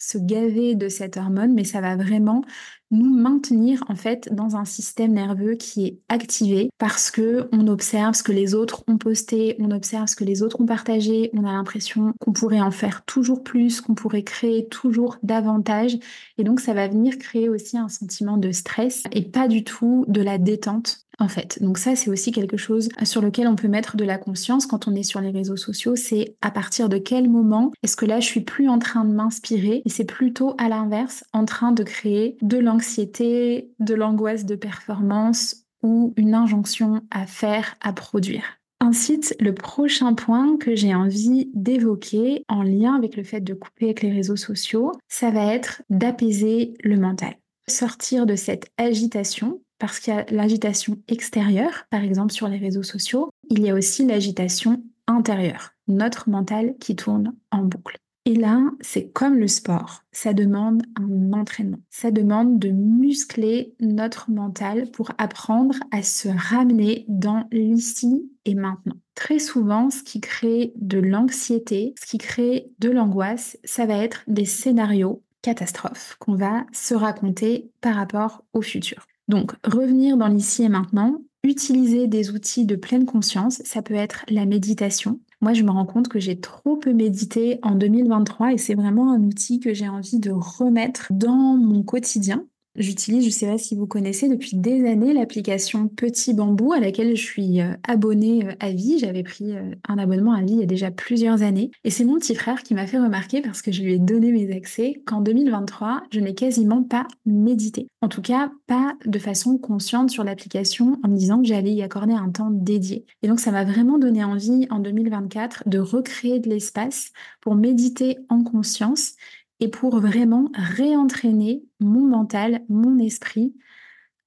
se 0.00 0.18
gaver 0.18 0.74
de 0.74 0.88
cette 0.88 1.16
hormone, 1.16 1.54
mais 1.54 1.64
ça 1.64 1.80
va 1.80 1.96
vraiment 1.96 2.42
nous 2.90 3.14
maintenir 3.14 3.82
en 3.88 3.94
fait 3.94 4.32
dans 4.32 4.56
un 4.56 4.64
système 4.64 5.12
nerveux 5.12 5.54
qui 5.54 5.86
est 5.86 5.98
activé 6.08 6.70
parce 6.78 7.10
que 7.10 7.48
on 7.52 7.66
observe 7.68 8.14
ce 8.14 8.22
que 8.22 8.32
les 8.32 8.54
autres 8.54 8.82
ont 8.88 8.98
posté, 8.98 9.56
on 9.58 9.70
observe 9.70 10.08
ce 10.08 10.16
que 10.16 10.24
les 10.24 10.42
autres 10.42 10.60
ont 10.60 10.66
partagé, 10.66 11.30
on 11.34 11.44
a 11.44 11.52
l'impression 11.52 12.12
qu'on 12.20 12.32
pourrait 12.32 12.60
en 12.60 12.70
faire 12.70 13.04
toujours 13.04 13.42
plus, 13.42 13.80
qu'on 13.80 13.94
pourrait 13.94 14.22
créer 14.22 14.66
toujours 14.68 15.16
davantage 15.22 15.98
et 16.38 16.44
donc 16.44 16.60
ça 16.60 16.74
va 16.74 16.88
venir 16.88 17.18
créer 17.18 17.48
aussi 17.48 17.78
un 17.78 17.88
sentiment 17.88 18.36
de 18.36 18.52
stress 18.52 19.04
et 19.12 19.22
pas 19.22 19.48
du 19.48 19.64
tout 19.64 20.04
de 20.08 20.22
la 20.22 20.38
détente 20.38 21.06
en 21.20 21.28
fait. 21.28 21.62
Donc 21.62 21.78
ça, 21.78 21.94
c'est 21.94 22.10
aussi 22.10 22.32
quelque 22.32 22.56
chose 22.56 22.88
sur 23.04 23.20
lequel 23.20 23.46
on 23.46 23.54
peut 23.54 23.68
mettre 23.68 23.96
de 23.96 24.04
la 24.04 24.18
conscience 24.18 24.66
quand 24.66 24.88
on 24.88 24.94
est 24.94 25.02
sur 25.02 25.20
les 25.20 25.30
réseaux 25.30 25.56
sociaux. 25.56 25.94
C'est 25.94 26.34
à 26.40 26.50
partir 26.50 26.88
de 26.88 26.98
quel 26.98 27.28
moment 27.28 27.70
est-ce 27.82 27.96
que 27.96 28.06
là, 28.06 28.20
je 28.20 28.26
suis 28.26 28.40
plus 28.40 28.68
en 28.68 28.78
train 28.78 29.04
de 29.04 29.12
m'inspirer 29.12 29.82
et 29.84 29.88
c'est 29.88 30.04
plutôt 30.04 30.54
à 30.58 30.68
l'inverse 30.68 31.24
en 31.32 31.44
train 31.44 31.72
de 31.72 31.82
créer 31.82 32.36
de 32.40 32.58
l'anxiété, 32.58 32.79
de 32.80 33.94
l'angoisse 33.94 34.44
de 34.44 34.54
performance 34.54 35.64
ou 35.82 36.12
une 36.16 36.34
injonction 36.34 37.02
à 37.10 37.26
faire, 37.26 37.76
à 37.80 37.92
produire. 37.92 38.60
Ensuite, 38.82 39.36
le 39.40 39.54
prochain 39.54 40.14
point 40.14 40.56
que 40.56 40.74
j'ai 40.74 40.94
envie 40.94 41.50
d'évoquer 41.54 42.44
en 42.48 42.62
lien 42.62 42.94
avec 42.94 43.16
le 43.16 43.24
fait 43.24 43.40
de 43.40 43.52
couper 43.52 43.86
avec 43.86 44.02
les 44.02 44.10
réseaux 44.10 44.36
sociaux, 44.36 44.92
ça 45.08 45.30
va 45.30 45.54
être 45.54 45.82
d'apaiser 45.90 46.74
le 46.82 46.96
mental. 46.96 47.34
Sortir 47.68 48.24
de 48.24 48.36
cette 48.36 48.70
agitation 48.78 49.60
parce 49.78 49.98
qu'il 49.98 50.14
y 50.14 50.16
a 50.16 50.26
l'agitation 50.30 50.98
extérieure, 51.08 51.86
par 51.90 52.02
exemple 52.02 52.32
sur 52.32 52.48
les 52.48 52.58
réseaux 52.58 52.82
sociaux, 52.82 53.30
il 53.48 53.62
y 53.62 53.70
a 53.70 53.74
aussi 53.74 54.04
l'agitation 54.04 54.82
intérieure, 55.06 55.72
notre 55.88 56.28
mental 56.28 56.74
qui 56.78 56.94
tourne 56.94 57.34
en 57.50 57.64
boucle. 57.64 57.96
Et 58.26 58.34
là, 58.34 58.60
c'est 58.82 59.10
comme 59.12 59.38
le 59.38 59.48
sport, 59.48 60.02
ça 60.12 60.34
demande 60.34 60.82
un 60.96 61.32
entraînement, 61.32 61.80
ça 61.88 62.10
demande 62.10 62.58
de 62.58 62.68
muscler 62.68 63.74
notre 63.80 64.30
mental 64.30 64.90
pour 64.90 65.12
apprendre 65.16 65.76
à 65.90 66.02
se 66.02 66.28
ramener 66.28 67.06
dans 67.08 67.46
l'ici 67.50 68.30
et 68.44 68.54
maintenant. 68.54 68.96
Très 69.14 69.38
souvent, 69.38 69.88
ce 69.88 70.02
qui 70.02 70.20
crée 70.20 70.74
de 70.76 70.98
l'anxiété, 70.98 71.94
ce 71.98 72.06
qui 72.06 72.18
crée 72.18 72.70
de 72.78 72.90
l'angoisse, 72.90 73.58
ça 73.64 73.86
va 73.86 73.94
être 73.94 74.22
des 74.26 74.44
scénarios 74.44 75.22
catastrophes 75.40 76.16
qu'on 76.18 76.34
va 76.34 76.66
se 76.72 76.94
raconter 76.94 77.70
par 77.80 77.96
rapport 77.96 78.44
au 78.52 78.60
futur. 78.60 79.06
Donc, 79.28 79.52
revenir 79.64 80.18
dans 80.18 80.28
l'ici 80.28 80.64
et 80.64 80.68
maintenant, 80.68 81.22
utiliser 81.42 82.06
des 82.06 82.30
outils 82.30 82.66
de 82.66 82.76
pleine 82.76 83.06
conscience, 83.06 83.62
ça 83.64 83.80
peut 83.80 83.94
être 83.94 84.24
la 84.28 84.44
méditation. 84.44 85.20
Moi, 85.42 85.52
je 85.54 85.62
me 85.62 85.70
rends 85.70 85.86
compte 85.86 86.08
que 86.08 86.18
j'ai 86.18 86.40
trop 86.40 86.76
peu 86.76 86.92
médité 86.92 87.58
en 87.62 87.74
2023 87.74 88.52
et 88.52 88.58
c'est 88.58 88.74
vraiment 88.74 89.12
un 89.12 89.22
outil 89.22 89.58
que 89.60 89.72
j'ai 89.74 89.88
envie 89.88 90.18
de 90.18 90.30
remettre 90.30 91.08
dans 91.10 91.56
mon 91.56 91.82
quotidien. 91.82 92.46
J'utilise, 92.76 93.22
je 93.22 93.28
ne 93.28 93.32
sais 93.32 93.46
pas 93.46 93.58
si 93.58 93.74
vous 93.74 93.88
connaissez, 93.88 94.28
depuis 94.28 94.56
des 94.56 94.88
années 94.88 95.12
l'application 95.12 95.88
Petit 95.88 96.34
Bambou 96.34 96.72
à 96.72 96.78
laquelle 96.78 97.16
je 97.16 97.22
suis 97.22 97.60
euh, 97.60 97.72
abonnée 97.88 98.46
euh, 98.46 98.52
à 98.60 98.70
vie. 98.70 99.00
J'avais 99.00 99.24
pris 99.24 99.56
euh, 99.56 99.74
un 99.88 99.98
abonnement 99.98 100.34
à 100.34 100.42
vie 100.42 100.52
il 100.52 100.60
y 100.60 100.62
a 100.62 100.66
déjà 100.66 100.92
plusieurs 100.92 101.42
années. 101.42 101.72
Et 101.82 101.90
c'est 101.90 102.04
mon 102.04 102.16
petit 102.16 102.36
frère 102.36 102.62
qui 102.62 102.74
m'a 102.74 102.86
fait 102.86 103.00
remarquer 103.00 103.42
parce 103.42 103.60
que 103.60 103.72
je 103.72 103.82
lui 103.82 103.94
ai 103.94 103.98
donné 103.98 104.30
mes 104.30 104.54
accès 104.54 105.02
qu'en 105.04 105.20
2023, 105.20 106.04
je 106.12 106.20
n'ai 106.20 106.34
quasiment 106.34 106.84
pas 106.84 107.08
médité. 107.26 107.88
En 108.02 108.08
tout 108.08 108.22
cas, 108.22 108.52
pas 108.68 108.94
de 109.04 109.18
façon 109.18 109.58
consciente 109.58 110.10
sur 110.10 110.22
l'application 110.22 111.00
en 111.02 111.08
me 111.08 111.16
disant 111.16 111.42
que 111.42 111.48
j'allais 111.48 111.72
y 111.72 111.82
accorder 111.82 112.14
un 112.14 112.30
temps 112.30 112.50
dédié. 112.52 113.04
Et 113.22 113.28
donc, 113.28 113.40
ça 113.40 113.50
m'a 113.50 113.64
vraiment 113.64 113.98
donné 113.98 114.22
envie 114.22 114.68
en 114.70 114.78
2024 114.78 115.64
de 115.66 115.78
recréer 115.80 116.38
de 116.38 116.48
l'espace 116.48 117.10
pour 117.40 117.56
méditer 117.56 118.18
en 118.28 118.44
conscience 118.44 119.14
et 119.60 119.68
pour 119.68 120.00
vraiment 120.00 120.50
réentraîner 120.54 121.62
mon 121.78 122.06
mental, 122.06 122.62
mon 122.68 122.98
esprit 122.98 123.54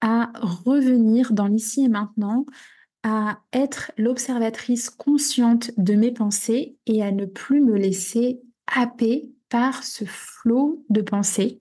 à 0.01 0.31
revenir 0.35 1.33
dans 1.33 1.47
l'ici 1.47 1.85
et 1.85 1.89
maintenant, 1.89 2.45
à 3.03 3.39
être 3.51 3.91
l'observatrice 3.97 4.89
consciente 4.89 5.71
de 5.77 5.93
mes 5.93 6.11
pensées 6.11 6.77
et 6.85 7.03
à 7.03 7.11
ne 7.11 7.25
plus 7.25 7.61
me 7.61 7.75
laisser 7.75 8.41
happer 8.67 9.29
par 9.49 9.83
ce 9.83 10.05
flot 10.05 10.85
de 10.89 11.01
pensées 11.01 11.59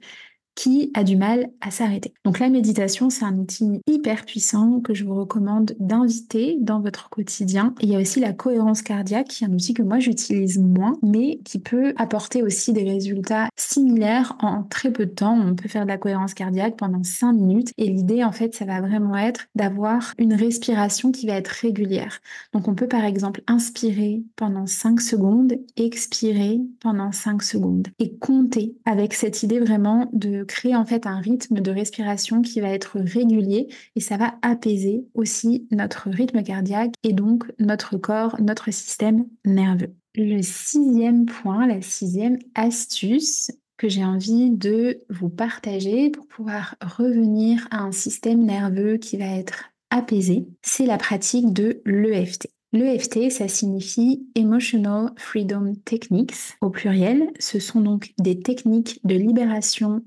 qui 0.54 0.90
a 0.94 1.04
du 1.04 1.16
mal 1.16 1.48
à 1.60 1.70
s'arrêter. 1.70 2.12
Donc 2.24 2.38
la 2.38 2.48
méditation, 2.48 3.10
c'est 3.10 3.24
un 3.24 3.38
outil 3.38 3.80
hyper 3.86 4.24
puissant 4.24 4.80
que 4.80 4.94
je 4.94 5.04
vous 5.04 5.14
recommande 5.14 5.74
d'inviter 5.78 6.56
dans 6.60 6.80
votre 6.80 7.08
quotidien. 7.10 7.74
il 7.80 7.88
y 7.88 7.96
a 7.96 8.00
aussi 8.00 8.20
la 8.20 8.32
cohérence 8.32 8.82
cardiaque, 8.82 9.28
qui 9.28 9.44
est 9.44 9.46
un 9.46 9.52
outil 9.52 9.74
que 9.74 9.82
moi 9.82 9.98
j'utilise 9.98 10.58
moins, 10.58 10.94
mais 11.02 11.38
qui 11.44 11.58
peut 11.58 11.94
apporter 11.96 12.42
aussi 12.42 12.72
des 12.72 12.84
résultats 12.84 13.48
similaires 13.56 14.36
en 14.40 14.62
très 14.62 14.92
peu 14.92 15.06
de 15.06 15.10
temps. 15.10 15.38
On 15.38 15.54
peut 15.54 15.68
faire 15.68 15.84
de 15.84 15.88
la 15.88 15.98
cohérence 15.98 16.34
cardiaque 16.34 16.76
pendant 16.76 17.02
5 17.02 17.32
minutes. 17.32 17.72
Et 17.78 17.88
l'idée, 17.88 18.24
en 18.24 18.32
fait, 18.32 18.54
ça 18.54 18.64
va 18.64 18.80
vraiment 18.80 19.16
être 19.16 19.46
d'avoir 19.54 20.12
une 20.18 20.34
respiration 20.34 21.12
qui 21.12 21.26
va 21.26 21.34
être 21.34 21.48
régulière. 21.48 22.20
Donc 22.52 22.68
on 22.68 22.74
peut 22.74 22.88
par 22.88 23.04
exemple 23.04 23.42
inspirer 23.46 24.22
pendant 24.36 24.66
5 24.66 25.00
secondes, 25.00 25.54
expirer 25.76 26.60
pendant 26.80 27.12
5 27.12 27.42
secondes 27.42 27.88
et 27.98 28.16
compter 28.16 28.74
avec 28.84 29.14
cette 29.14 29.42
idée 29.42 29.60
vraiment 29.60 30.10
de 30.12 30.41
créer 30.44 30.76
en 30.76 30.84
fait 30.84 31.06
un 31.06 31.20
rythme 31.20 31.60
de 31.60 31.70
respiration 31.70 32.42
qui 32.42 32.60
va 32.60 32.68
être 32.68 32.98
régulier 32.98 33.68
et 33.96 34.00
ça 34.00 34.16
va 34.16 34.34
apaiser 34.42 35.04
aussi 35.14 35.66
notre 35.70 36.08
rythme 36.10 36.42
cardiaque 36.42 36.94
et 37.02 37.12
donc 37.12 37.44
notre 37.58 37.96
corps, 37.96 38.40
notre 38.40 38.70
système 38.70 39.26
nerveux. 39.44 39.94
Le 40.14 40.42
sixième 40.42 41.26
point, 41.26 41.66
la 41.66 41.80
sixième 41.80 42.38
astuce 42.54 43.50
que 43.78 43.88
j'ai 43.88 44.04
envie 44.04 44.50
de 44.50 45.00
vous 45.10 45.28
partager 45.28 46.10
pour 46.10 46.26
pouvoir 46.26 46.76
revenir 46.80 47.66
à 47.70 47.78
un 47.82 47.92
système 47.92 48.44
nerveux 48.44 48.96
qui 48.96 49.16
va 49.16 49.26
être 49.26 49.70
apaisé, 49.90 50.46
c'est 50.62 50.86
la 50.86 50.98
pratique 50.98 51.52
de 51.52 51.82
l'EFT. 51.84 52.48
L'EFT, 52.74 53.30
ça 53.30 53.48
signifie 53.48 54.26
Emotional 54.34 55.10
Freedom 55.16 55.74
Techniques 55.84 56.34
au 56.62 56.70
pluriel. 56.70 57.30
Ce 57.38 57.58
sont 57.58 57.82
donc 57.82 58.14
des 58.18 58.40
techniques 58.40 58.98
de 59.04 59.14
libération 59.14 60.02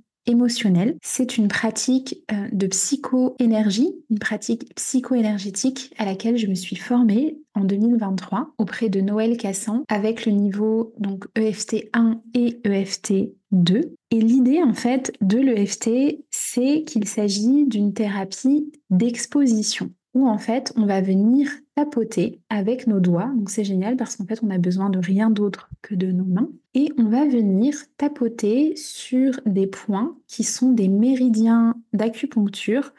C'est 1.01 1.38
une 1.38 1.47
pratique 1.47 2.23
euh, 2.31 2.47
de 2.51 2.67
psycho-énergie, 2.67 3.93
une 4.09 4.19
pratique 4.19 4.73
psycho-énergétique 4.75 5.93
à 5.97 6.05
laquelle 6.05 6.38
je 6.38 6.47
me 6.47 6.55
suis 6.55 6.75
formée 6.75 7.38
en 7.53 7.63
2023 7.63 8.53
auprès 8.57 8.89
de 8.89 9.01
Noël 9.01 9.38
Cassan 9.38 9.83
avec 9.88 10.25
le 10.25 10.31
niveau 10.31 10.93
donc 10.99 11.25
EFT 11.35 11.89
1 11.93 12.21
et 12.33 12.59
EFT 12.63 13.35
2. 13.51 13.95
Et 14.11 14.19
l'idée 14.19 14.61
en 14.63 14.73
fait 14.73 15.13
de 15.21 15.38
l'EFT, 15.38 16.23
c'est 16.31 16.83
qu'il 16.85 17.07
s'agit 17.07 17.65
d'une 17.65 17.93
thérapie 17.93 18.71
d'exposition 18.89 19.91
où 20.15 20.28
en 20.28 20.39
fait 20.39 20.73
on 20.78 20.86
va 20.86 21.01
venir 21.01 21.51
tapoter 21.75 22.39
avec 22.49 22.88
nos 22.88 22.99
doigts. 22.99 23.32
Donc 23.36 23.49
c'est 23.49 23.63
génial 23.63 23.97
parce 23.97 24.15
qu'en 24.15 24.25
fait 24.25 24.39
on 24.41 24.49
a 24.49 24.58
besoin 24.58 24.89
de 24.89 24.97
rien 24.97 25.30
d'autre 25.30 25.69
que 25.82 25.93
de 25.93 26.12
nos 26.12 26.23
mains. 26.23 26.49
Et 26.73 26.91
on 26.97 27.10
va 27.10 27.25
venir 27.25 27.75
tapoter 27.97 28.75
sur 28.75 29.39
des 29.45 29.67
points 29.67 30.17
qui 30.28 30.43
sont 30.43 30.71
des 30.71 30.88
méridiens 30.88 31.75
d'acupuncture 31.93 32.93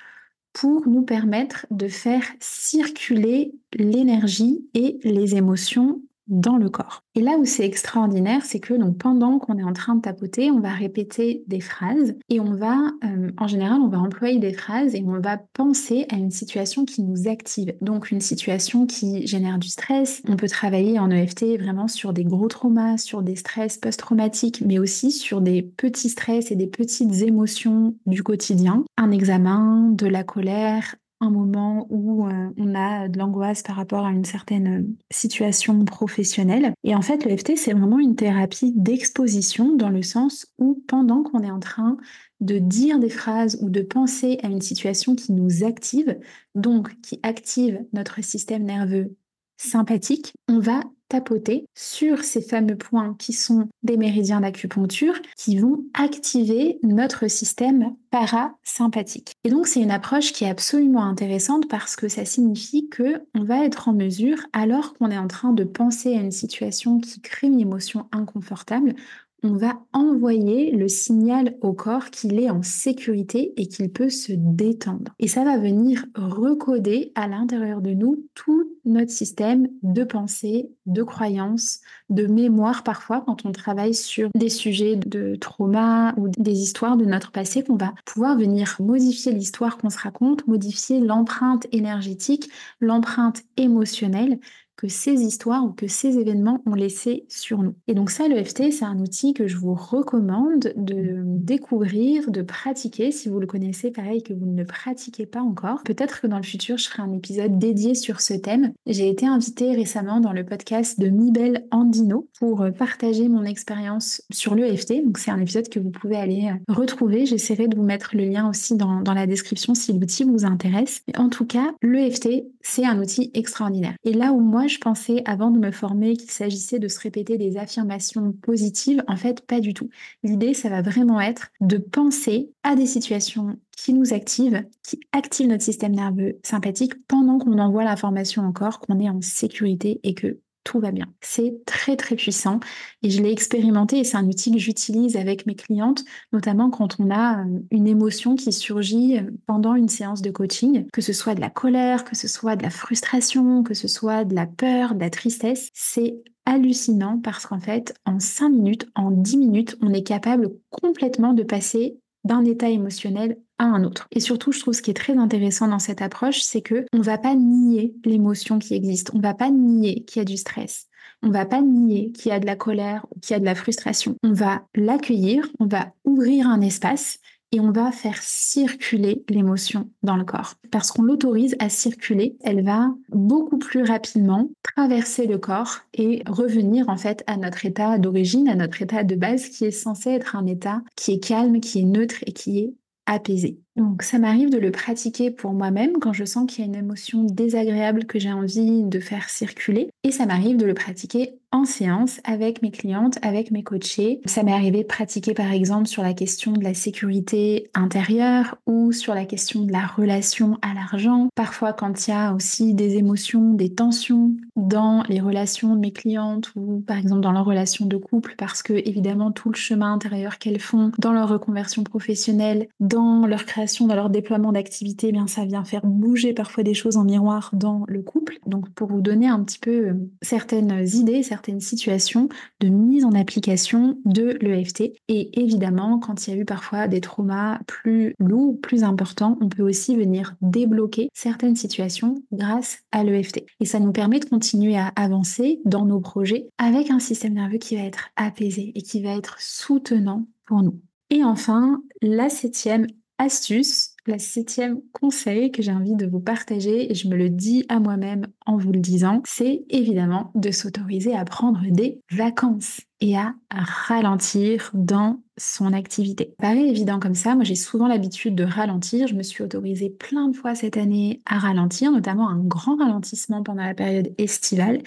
pour 0.52 0.88
nous 0.88 1.02
permettre 1.02 1.66
de 1.70 1.88
faire 1.88 2.24
circuler 2.38 3.52
l'énergie 3.74 4.66
et 4.74 4.98
les 5.02 5.35
émotions 5.35 6.00
dans 6.28 6.56
le 6.56 6.68
corps. 6.68 7.02
Et 7.14 7.20
là 7.20 7.36
où 7.38 7.44
c'est 7.44 7.64
extraordinaire, 7.64 8.44
c'est 8.44 8.60
que 8.60 8.74
donc 8.74 8.98
pendant 8.98 9.38
qu'on 9.38 9.58
est 9.58 9.64
en 9.64 9.72
train 9.72 9.94
de 9.94 10.00
tapoter, 10.00 10.50
on 10.50 10.60
va 10.60 10.70
répéter 10.70 11.44
des 11.46 11.60
phrases 11.60 12.14
et 12.28 12.40
on 12.40 12.52
va, 12.52 12.76
euh, 13.04 13.30
en 13.38 13.46
général, 13.46 13.80
on 13.80 13.88
va 13.88 13.98
employer 13.98 14.38
des 14.38 14.52
phrases 14.52 14.94
et 14.94 15.04
on 15.06 15.20
va 15.20 15.38
penser 15.38 16.06
à 16.10 16.16
une 16.16 16.30
situation 16.30 16.84
qui 16.84 17.02
nous 17.02 17.28
active. 17.28 17.74
Donc 17.80 18.10
une 18.10 18.20
situation 18.20 18.86
qui 18.86 19.26
génère 19.26 19.58
du 19.58 19.68
stress. 19.68 20.22
On 20.28 20.36
peut 20.36 20.48
travailler 20.48 20.98
en 20.98 21.10
EFT 21.10 21.58
vraiment 21.58 21.88
sur 21.88 22.12
des 22.12 22.24
gros 22.24 22.48
traumas, 22.48 22.98
sur 22.98 23.22
des 23.22 23.36
stress 23.36 23.78
post-traumatiques, 23.78 24.62
mais 24.64 24.78
aussi 24.78 25.12
sur 25.12 25.40
des 25.40 25.62
petits 25.62 26.08
stress 26.08 26.50
et 26.50 26.56
des 26.56 26.66
petites 26.66 27.22
émotions 27.22 27.94
du 28.06 28.22
quotidien. 28.22 28.84
Un 28.96 29.10
examen, 29.10 29.90
de 29.92 30.06
la 30.06 30.24
colère, 30.24 30.96
un 31.20 31.31
moment 31.31 31.87
où 31.90 32.26
euh, 32.26 32.50
on 32.59 32.74
a 32.74 33.09
de 33.09 33.18
l'angoisse 33.18 33.62
par 33.62 33.76
rapport 33.76 34.05
à 34.05 34.11
une 34.11 34.24
certaine 34.24 34.81
euh, 34.81 34.87
situation 35.11 35.85
professionnelle. 35.85 36.74
Et 36.85 36.94
en 36.94 37.02
fait, 37.02 37.24
l'EFT, 37.24 37.57
c'est 37.57 37.72
vraiment 37.72 37.98
une 37.98 38.16
thérapie 38.16 38.72
d'exposition 38.76 39.74
dans 39.74 39.88
le 39.88 40.02
sens 40.02 40.46
où 40.59 40.83
pendant 40.87 41.22
qu'on 41.22 41.42
est 41.42 41.50
en 41.50 41.61
train 41.61 41.96
de 42.40 42.59
dire 42.59 42.98
des 42.98 43.09
phrases 43.09 43.59
ou 43.62 43.70
de 43.70 43.81
penser 43.81 44.38
à 44.42 44.48
une 44.48 44.61
situation 44.61 45.14
qui 45.14 45.33
nous 45.33 45.64
active, 45.64 46.18
donc 46.55 47.00
qui 47.00 47.18
active 47.22 47.81
notre 47.92 48.22
système 48.22 48.64
nerveux 48.64 49.16
sympathique, 49.57 50.35
on 50.48 50.59
va 50.59 50.83
tapoter 51.08 51.66
sur 51.74 52.24
ces 52.24 52.40
fameux 52.40 52.76
points 52.76 53.14
qui 53.18 53.32
sont 53.32 53.68
des 53.82 53.96
méridiens 53.96 54.40
d'acupuncture 54.40 55.14
qui 55.36 55.58
vont 55.58 55.84
activer 55.94 56.78
notre 56.82 57.28
système 57.28 57.94
parasympathique. 58.10 59.32
Et 59.44 59.50
donc 59.50 59.66
c'est 59.66 59.80
une 59.80 59.90
approche 59.90 60.32
qui 60.32 60.44
est 60.44 60.50
absolument 60.50 61.04
intéressante 61.04 61.68
parce 61.68 61.96
que 61.96 62.08
ça 62.08 62.24
signifie 62.24 62.88
que 62.88 63.22
on 63.34 63.44
va 63.44 63.64
être 63.64 63.88
en 63.88 63.92
mesure 63.92 64.38
alors 64.52 64.94
qu'on 64.94 65.10
est 65.10 65.18
en 65.18 65.28
train 65.28 65.52
de 65.52 65.64
penser 65.64 66.16
à 66.16 66.20
une 66.20 66.32
situation 66.32 66.98
qui 66.98 67.20
crée 67.20 67.46
une 67.46 67.60
émotion 67.60 68.06
inconfortable, 68.12 68.94
on 69.42 69.52
va 69.52 69.80
envoyer 69.92 70.72
le 70.72 70.88
signal 70.88 71.56
au 71.60 71.72
corps 71.72 72.10
qu'il 72.10 72.40
est 72.40 72.50
en 72.50 72.62
sécurité 72.62 73.52
et 73.56 73.68
qu'il 73.68 73.92
peut 73.92 74.10
se 74.10 74.32
détendre. 74.32 75.12
Et 75.18 75.28
ça 75.28 75.44
va 75.44 75.58
venir 75.58 76.04
recoder 76.14 77.12
à 77.14 77.28
l'intérieur 77.28 77.80
de 77.80 77.90
nous 77.90 78.24
tout 78.34 78.65
notre 78.87 79.11
système 79.11 79.68
de 79.83 80.05
pensée, 80.05 80.70
de 80.87 81.03
croyances, 81.03 81.81
de 82.09 82.27
mémoire 82.27 82.83
parfois 82.83 83.22
quand 83.27 83.44
on 83.44 83.53
travaille 83.53 83.94
sur 83.94 84.31
des 84.35 84.49
sujets 84.49 84.96
de 84.96 85.37
trauma 85.37 86.14
ou 86.16 86.29
des 86.29 86.61
histoires 86.61 86.96
de 86.96 87.05
notre 87.05 87.33
passé 87.33 87.62
qu'on 87.62 87.77
va 87.77 87.94
pouvoir 88.05 88.38
venir 88.38 88.77
modifier 88.81 89.33
l'histoire 89.33 89.77
qu'on 89.77 89.90
se 89.90 89.99
raconte, 89.99 90.46
modifier 90.46 91.01
l'empreinte 91.01 91.66
énergétique, 91.72 92.51
l'empreinte 92.81 93.42
émotionnelle 93.57 94.38
que 94.76 94.88
ces 94.88 95.22
histoires 95.22 95.64
ou 95.64 95.70
que 95.70 95.86
ces 95.86 96.18
événements 96.18 96.60
ont 96.66 96.74
laissé 96.74 97.24
sur 97.28 97.62
nous. 97.62 97.74
Et 97.86 97.94
donc 97.94 98.10
ça, 98.10 98.28
l'EFT, 98.28 98.70
c'est 98.72 98.84
un 98.84 98.98
outil 98.98 99.32
que 99.34 99.46
je 99.46 99.56
vous 99.56 99.74
recommande 99.74 100.72
de 100.76 101.22
découvrir, 101.24 102.30
de 102.30 102.42
pratiquer. 102.42 103.10
Si 103.10 103.28
vous 103.28 103.40
le 103.40 103.46
connaissez, 103.46 103.90
pareil, 103.90 104.22
que 104.22 104.34
vous 104.34 104.46
ne 104.46 104.56
le 104.56 104.66
pratiquez 104.66 105.26
pas 105.26 105.40
encore. 105.40 105.82
Peut-être 105.84 106.20
que 106.20 106.26
dans 106.26 106.36
le 106.36 106.42
futur, 106.42 106.78
je 106.78 106.88
ferai 106.88 107.02
un 107.02 107.12
épisode 107.12 107.58
dédié 107.58 107.94
sur 107.94 108.20
ce 108.20 108.34
thème. 108.34 108.72
J'ai 108.86 109.08
été 109.08 109.26
invitée 109.26 109.74
récemment 109.74 110.20
dans 110.20 110.32
le 110.32 110.44
podcast 110.44 111.00
de 111.00 111.08
Mibel 111.08 111.66
Andino 111.70 112.28
pour 112.38 112.66
partager 112.78 113.28
mon 113.28 113.44
expérience 113.44 114.22
sur 114.30 114.54
l'EFT. 114.54 115.04
Donc 115.04 115.18
c'est 115.18 115.30
un 115.30 115.40
épisode 115.40 115.68
que 115.68 115.80
vous 115.80 115.90
pouvez 115.90 116.16
aller 116.16 116.52
retrouver. 116.68 117.26
J'essaierai 117.26 117.68
de 117.68 117.76
vous 117.76 117.82
mettre 117.82 118.10
le 118.14 118.24
lien 118.24 118.48
aussi 118.48 118.76
dans, 118.76 119.00
dans 119.00 119.14
la 119.14 119.26
description 119.26 119.74
si 119.74 119.92
l'outil 119.92 120.24
vous 120.24 120.44
intéresse. 120.44 121.02
Mais 121.08 121.18
en 121.18 121.28
tout 121.28 121.46
cas, 121.46 121.72
l'EFT, 121.82 122.44
c'est 122.60 122.84
un 122.84 123.00
outil 123.00 123.30
extraordinaire. 123.34 123.94
Et 124.04 124.12
là 124.12 124.32
où 124.32 124.40
moi, 124.40 124.65
je 124.68 124.79
pensais 124.79 125.22
avant 125.24 125.50
de 125.50 125.59
me 125.59 125.70
former 125.70 126.16
qu'il 126.16 126.31
s'agissait 126.31 126.79
de 126.79 126.88
se 126.88 127.00
répéter 127.00 127.38
des 127.38 127.57
affirmations 127.57 128.33
positives. 128.33 129.02
En 129.07 129.16
fait, 129.16 129.40
pas 129.46 129.61
du 129.61 129.74
tout. 129.74 129.88
L'idée, 130.22 130.55
ça 130.55 130.68
va 130.68 130.83
vraiment 130.83 131.20
être 131.20 131.48
de 131.61 131.79
penser 131.79 132.50
à 132.62 132.76
des 132.76 132.87
situations 132.87 133.59
qui 133.76 133.92
nous 133.92 134.12
activent, 134.12 134.64
qui 134.83 135.00
activent 135.12 135.48
notre 135.48 135.62
système 135.62 135.94
nerveux 135.94 136.38
sympathique 136.42 136.94
pendant 137.07 137.38
qu'on 137.38 137.59
envoie 137.59 137.85
l'information 137.85 138.42
encore 138.42 138.81
qu'on 138.81 138.98
est 139.00 139.11
en 139.11 139.20
sécurité 139.20 140.00
et 140.02 140.14
que 140.14 140.40
tout 140.66 140.81
va 140.81 140.90
bien. 140.90 141.07
C'est 141.20 141.64
très 141.64 141.96
très 141.96 142.16
puissant 142.16 142.59
et 143.02 143.09
je 143.09 143.22
l'ai 143.22 143.31
expérimenté 143.31 144.00
et 144.00 144.05
c'est 144.05 144.16
un 144.16 144.26
outil 144.26 144.50
que 144.50 144.59
j'utilise 144.59 145.16
avec 145.16 145.46
mes 145.46 145.55
clientes, 145.55 146.05
notamment 146.33 146.70
quand 146.70 146.96
on 146.98 147.11
a 147.11 147.44
euh, 147.44 147.61
une 147.70 147.87
émotion 147.87 148.35
qui 148.35 148.52
surgit 148.52 149.18
euh, 149.18 149.31
pendant 149.46 149.76
une 149.76 149.88
séance 149.88 150.22
de 150.22 150.31
coaching, 150.31 150.87
que 150.92 151.00
ce 151.00 151.12
soit 151.12 151.37
de 151.37 151.40
la 151.40 151.50
colère, 151.50 152.05
que 152.05 152.16
ce 152.16 152.26
soit 152.26 152.57
de 152.57 152.64
la 152.64 152.70
frustration, 152.70 153.62
que 153.62 153.74
ce 153.74 153.87
soit 153.87 154.24
de 154.24 154.35
la 154.35 154.46
peur, 154.46 154.96
de 154.96 155.00
la 155.00 155.11
tristesse. 155.11 155.70
C'est 155.72 156.16
hallucinant 156.46 157.20
parce 157.22 157.46
qu'en 157.46 157.61
fait, 157.61 157.94
en 158.05 158.18
5 158.18 158.48
minutes, 158.48 158.88
en 158.96 159.12
10 159.12 159.37
minutes, 159.37 159.76
on 159.83 159.92
est 159.92 160.02
capable 160.02 160.50
complètement 160.70 161.33
de 161.33 161.44
passer 161.44 161.96
d'un 162.24 162.44
état 162.44 162.68
émotionnel 162.68 163.38
un 163.58 163.84
autre. 163.84 164.06
Et 164.10 164.20
surtout, 164.20 164.52
je 164.52 164.60
trouve 164.60 164.74
ce 164.74 164.82
qui 164.82 164.90
est 164.90 164.94
très 164.94 165.16
intéressant 165.16 165.68
dans 165.68 165.78
cette 165.78 166.02
approche, 166.02 166.40
c'est 166.42 166.60
que 166.60 166.86
on 166.92 167.00
va 167.00 167.18
pas 167.18 167.34
nier 167.34 167.94
l'émotion 168.04 168.58
qui 168.58 168.74
existe. 168.74 169.10
On 169.14 169.20
va 169.20 169.34
pas 169.34 169.50
nier 169.50 170.04
qu'il 170.04 170.20
y 170.20 170.22
a 170.22 170.24
du 170.24 170.36
stress. 170.36 170.86
On 171.22 171.30
va 171.30 171.46
pas 171.46 171.62
nier 171.62 172.12
qu'il 172.12 172.30
y 172.30 172.32
a 172.32 172.40
de 172.40 172.46
la 172.46 172.56
colère 172.56 173.06
ou 173.10 173.20
qu'il 173.20 173.32
y 173.32 173.36
a 173.36 173.40
de 173.40 173.44
la 173.44 173.54
frustration. 173.54 174.16
On 174.22 174.32
va 174.32 174.62
l'accueillir, 174.74 175.48
on 175.58 175.66
va 175.66 175.92
ouvrir 176.04 176.48
un 176.48 176.60
espace 176.60 177.18
et 177.52 177.60
on 177.60 177.70
va 177.70 177.92
faire 177.92 178.20
circuler 178.20 179.24
l'émotion 179.28 179.88
dans 180.02 180.16
le 180.16 180.24
corps. 180.24 180.54
Parce 180.70 180.90
qu'on 180.90 181.02
l'autorise 181.02 181.56
à 181.58 181.68
circuler, 181.68 182.36
elle 182.42 182.64
va 182.64 182.92
beaucoup 183.10 183.58
plus 183.58 183.82
rapidement 183.82 184.50
traverser 184.62 185.26
le 185.26 185.38
corps 185.38 185.78
et 185.94 186.22
revenir 186.26 186.88
en 186.88 186.96
fait 186.96 187.22
à 187.26 187.36
notre 187.36 187.64
état 187.64 187.98
d'origine, 187.98 188.48
à 188.48 188.56
notre 188.56 188.82
état 188.82 189.04
de 189.04 189.14
base 189.14 189.48
qui 189.48 189.64
est 189.64 189.70
censé 189.70 190.10
être 190.10 190.36
un 190.36 190.46
état 190.46 190.82
qui 190.96 191.12
est 191.12 191.20
calme, 191.20 191.60
qui 191.60 191.80
est 191.80 191.84
neutre 191.84 192.16
et 192.26 192.32
qui 192.32 192.58
est 192.58 192.74
apaisé. 193.06 193.58
Donc 193.76 194.02
ça 194.02 194.18
m'arrive 194.18 194.50
de 194.50 194.58
le 194.58 194.70
pratiquer 194.70 195.30
pour 195.30 195.52
moi-même 195.52 195.98
quand 196.00 196.12
je 196.12 196.24
sens 196.24 196.50
qu'il 196.50 196.64
y 196.64 196.68
a 196.68 196.70
une 196.70 196.76
émotion 196.76 197.24
désagréable 197.24 198.06
que 198.06 198.18
j'ai 198.18 198.32
envie 198.32 198.82
de 198.82 199.00
faire 199.00 199.28
circuler. 199.28 199.90
Et 200.02 200.10
ça 200.10 200.26
m'arrive 200.26 200.56
de 200.56 200.64
le 200.64 200.74
pratiquer 200.74 201.34
en 201.52 201.64
séance 201.64 202.20
avec 202.24 202.62
mes 202.62 202.70
clientes, 202.70 203.18
avec 203.22 203.50
mes 203.50 203.62
coachés. 203.62 204.20
Ça 204.26 204.42
m'est 204.42 204.52
arrivé 204.52 204.82
de 204.82 204.86
pratiquer 204.86 205.32
par 205.34 205.52
exemple 205.52 205.86
sur 205.86 206.02
la 206.02 206.14
question 206.14 206.52
de 206.52 206.62
la 206.62 206.74
sécurité 206.74 207.70
intérieure 207.74 208.56
ou 208.66 208.92
sur 208.92 209.14
la 209.14 209.24
question 209.24 209.62
de 209.62 209.72
la 209.72 209.86
relation 209.86 210.58
à 210.62 210.74
l'argent. 210.74 211.28
Parfois 211.34 211.72
quand 211.72 212.06
il 212.06 212.10
y 212.10 212.14
a 212.14 212.34
aussi 212.34 212.74
des 212.74 212.96
émotions, 212.96 213.54
des 213.54 213.74
tensions 213.74 214.32
dans 214.56 215.02
les 215.08 215.20
relations 215.20 215.74
de 215.74 215.80
mes 215.80 215.92
clientes 215.92 216.50
ou 216.56 216.80
par 216.80 216.98
exemple 216.98 217.20
dans 217.20 217.32
leur 217.32 217.44
relation 217.44 217.86
de 217.86 217.96
couple 217.96 218.34
parce 218.36 218.62
que 218.62 218.72
évidemment 218.72 219.30
tout 219.30 219.50
le 219.50 219.56
chemin 219.56 219.92
intérieur 219.92 220.38
qu'elles 220.38 220.60
font 220.60 220.92
dans 220.98 221.12
leur 221.12 221.28
reconversion 221.28 221.84
professionnelle, 221.84 222.68
dans 222.80 223.26
leur 223.26 223.44
création, 223.44 223.65
dans 223.87 223.94
leur 223.94 224.11
déploiement 224.11 224.52
d'activité, 224.52 225.09
eh 225.09 225.12
bien 225.12 225.26
ça 225.26 225.44
vient 225.44 225.64
faire 225.64 225.85
bouger 225.85 226.33
parfois 226.33 226.62
des 226.62 226.74
choses 226.74 226.96
en 226.96 227.05
miroir 227.05 227.50
dans 227.52 227.85
le 227.88 228.02
couple. 228.02 228.38
Donc 228.46 228.70
pour 228.70 228.88
vous 228.88 229.00
donner 229.00 229.29
un 229.29 229.42
petit 229.42 229.59
peu 229.59 229.88
euh, 229.88 229.94
certaines 230.22 230.87
idées, 230.94 231.22
certaines 231.22 231.61
situations 231.61 232.29
de 232.61 232.68
mise 232.68 233.05
en 233.05 233.12
application 233.12 233.98
de 234.05 234.38
l'EFT. 234.40 234.92
Et 235.09 235.40
évidemment, 235.40 235.98
quand 235.98 236.26
il 236.26 236.35
y 236.35 236.37
a 236.37 236.40
eu 236.40 236.44
parfois 236.44 236.88
des 236.88 237.00
traumas 237.00 237.59
plus 237.66 238.14
lourds, 238.18 238.57
plus 238.61 238.85
importants, 238.85 239.37
on 239.40 239.48
peut 239.48 239.62
aussi 239.62 239.96
venir 239.96 240.35
débloquer 240.40 241.09
certaines 241.12 241.57
situations 241.57 242.14
grâce 242.33 242.79
à 242.92 243.05
l'EFT. 243.05 243.44
Et 243.61 243.66
ça 243.66 243.81
nous 243.81 243.92
permet 243.92 244.20
de 244.20 244.26
continuer 244.26 244.76
à 244.76 244.92
avancer 244.96 245.61
dans 245.64 245.85
nos 245.85 246.00
projets 246.00 246.48
avec 246.59 246.90
un 246.90 247.00
système 247.00 247.35
nerveux 247.35 247.59
qui 247.59 247.76
va 247.76 247.83
être 247.83 248.09
apaisé 248.16 248.72
et 248.74 248.83
qui 248.83 249.02
va 249.02 249.11
être 249.11 249.37
soutenant 249.40 250.26
pour 250.46 250.62
nous. 250.62 250.81
Et 251.11 251.22
enfin, 251.22 251.83
la 252.02 252.29
septième 252.29 252.87
astuce, 253.18 253.90
la 254.07 254.18
septième 254.18 254.81
conseil 254.92 255.50
que 255.50 255.62
j'ai 255.62 255.72
envie 255.72 255.94
de 255.94 256.07
vous 256.07 256.20
partager, 256.20 256.90
et 256.90 256.94
je 256.94 257.09
me 257.09 257.16
le 257.16 257.29
dis 257.29 257.64
à 257.68 257.81
moi-même 257.81 258.26
en 258.44 258.57
vous 258.57 258.72
le 258.72 258.81
disant, 258.81 259.22
c'est 259.26 259.64
évidemment 259.68 260.31
de 260.35 260.50
s'autoriser 260.50 261.14
à 261.14 261.24
prendre 261.24 261.61
des 261.70 262.00
vacances 262.11 262.81
et 263.00 263.16
à 263.16 263.35
ralentir 263.50 264.70
dans 264.74 265.20
son 265.38 265.72
activité. 265.72 266.35
Paraît 266.38 266.68
évident 266.68 267.00
comme 267.00 267.14
ça, 267.14 267.35
moi 267.35 267.44
j'ai 267.44 267.57
souvent 267.57 267.88
l'habitude 267.88 268.35
de 268.35 268.44
ralentir, 268.44 269.07
je 269.07 269.14
me 269.14 269.22
suis 269.22 269.42
autorisée 269.42 269.90
plein 269.90 270.29
de 270.29 270.37
fois 270.37 270.55
cette 270.55 270.76
année 270.76 271.20
à 271.26 271.38
ralentir, 271.38 271.90
notamment 271.92 272.29
un 272.29 272.38
grand 272.38 272.76
ralentissement 272.76 273.42
pendant 273.42 273.64
la 273.64 273.74
période 273.74 274.14
estivale, 274.18 274.83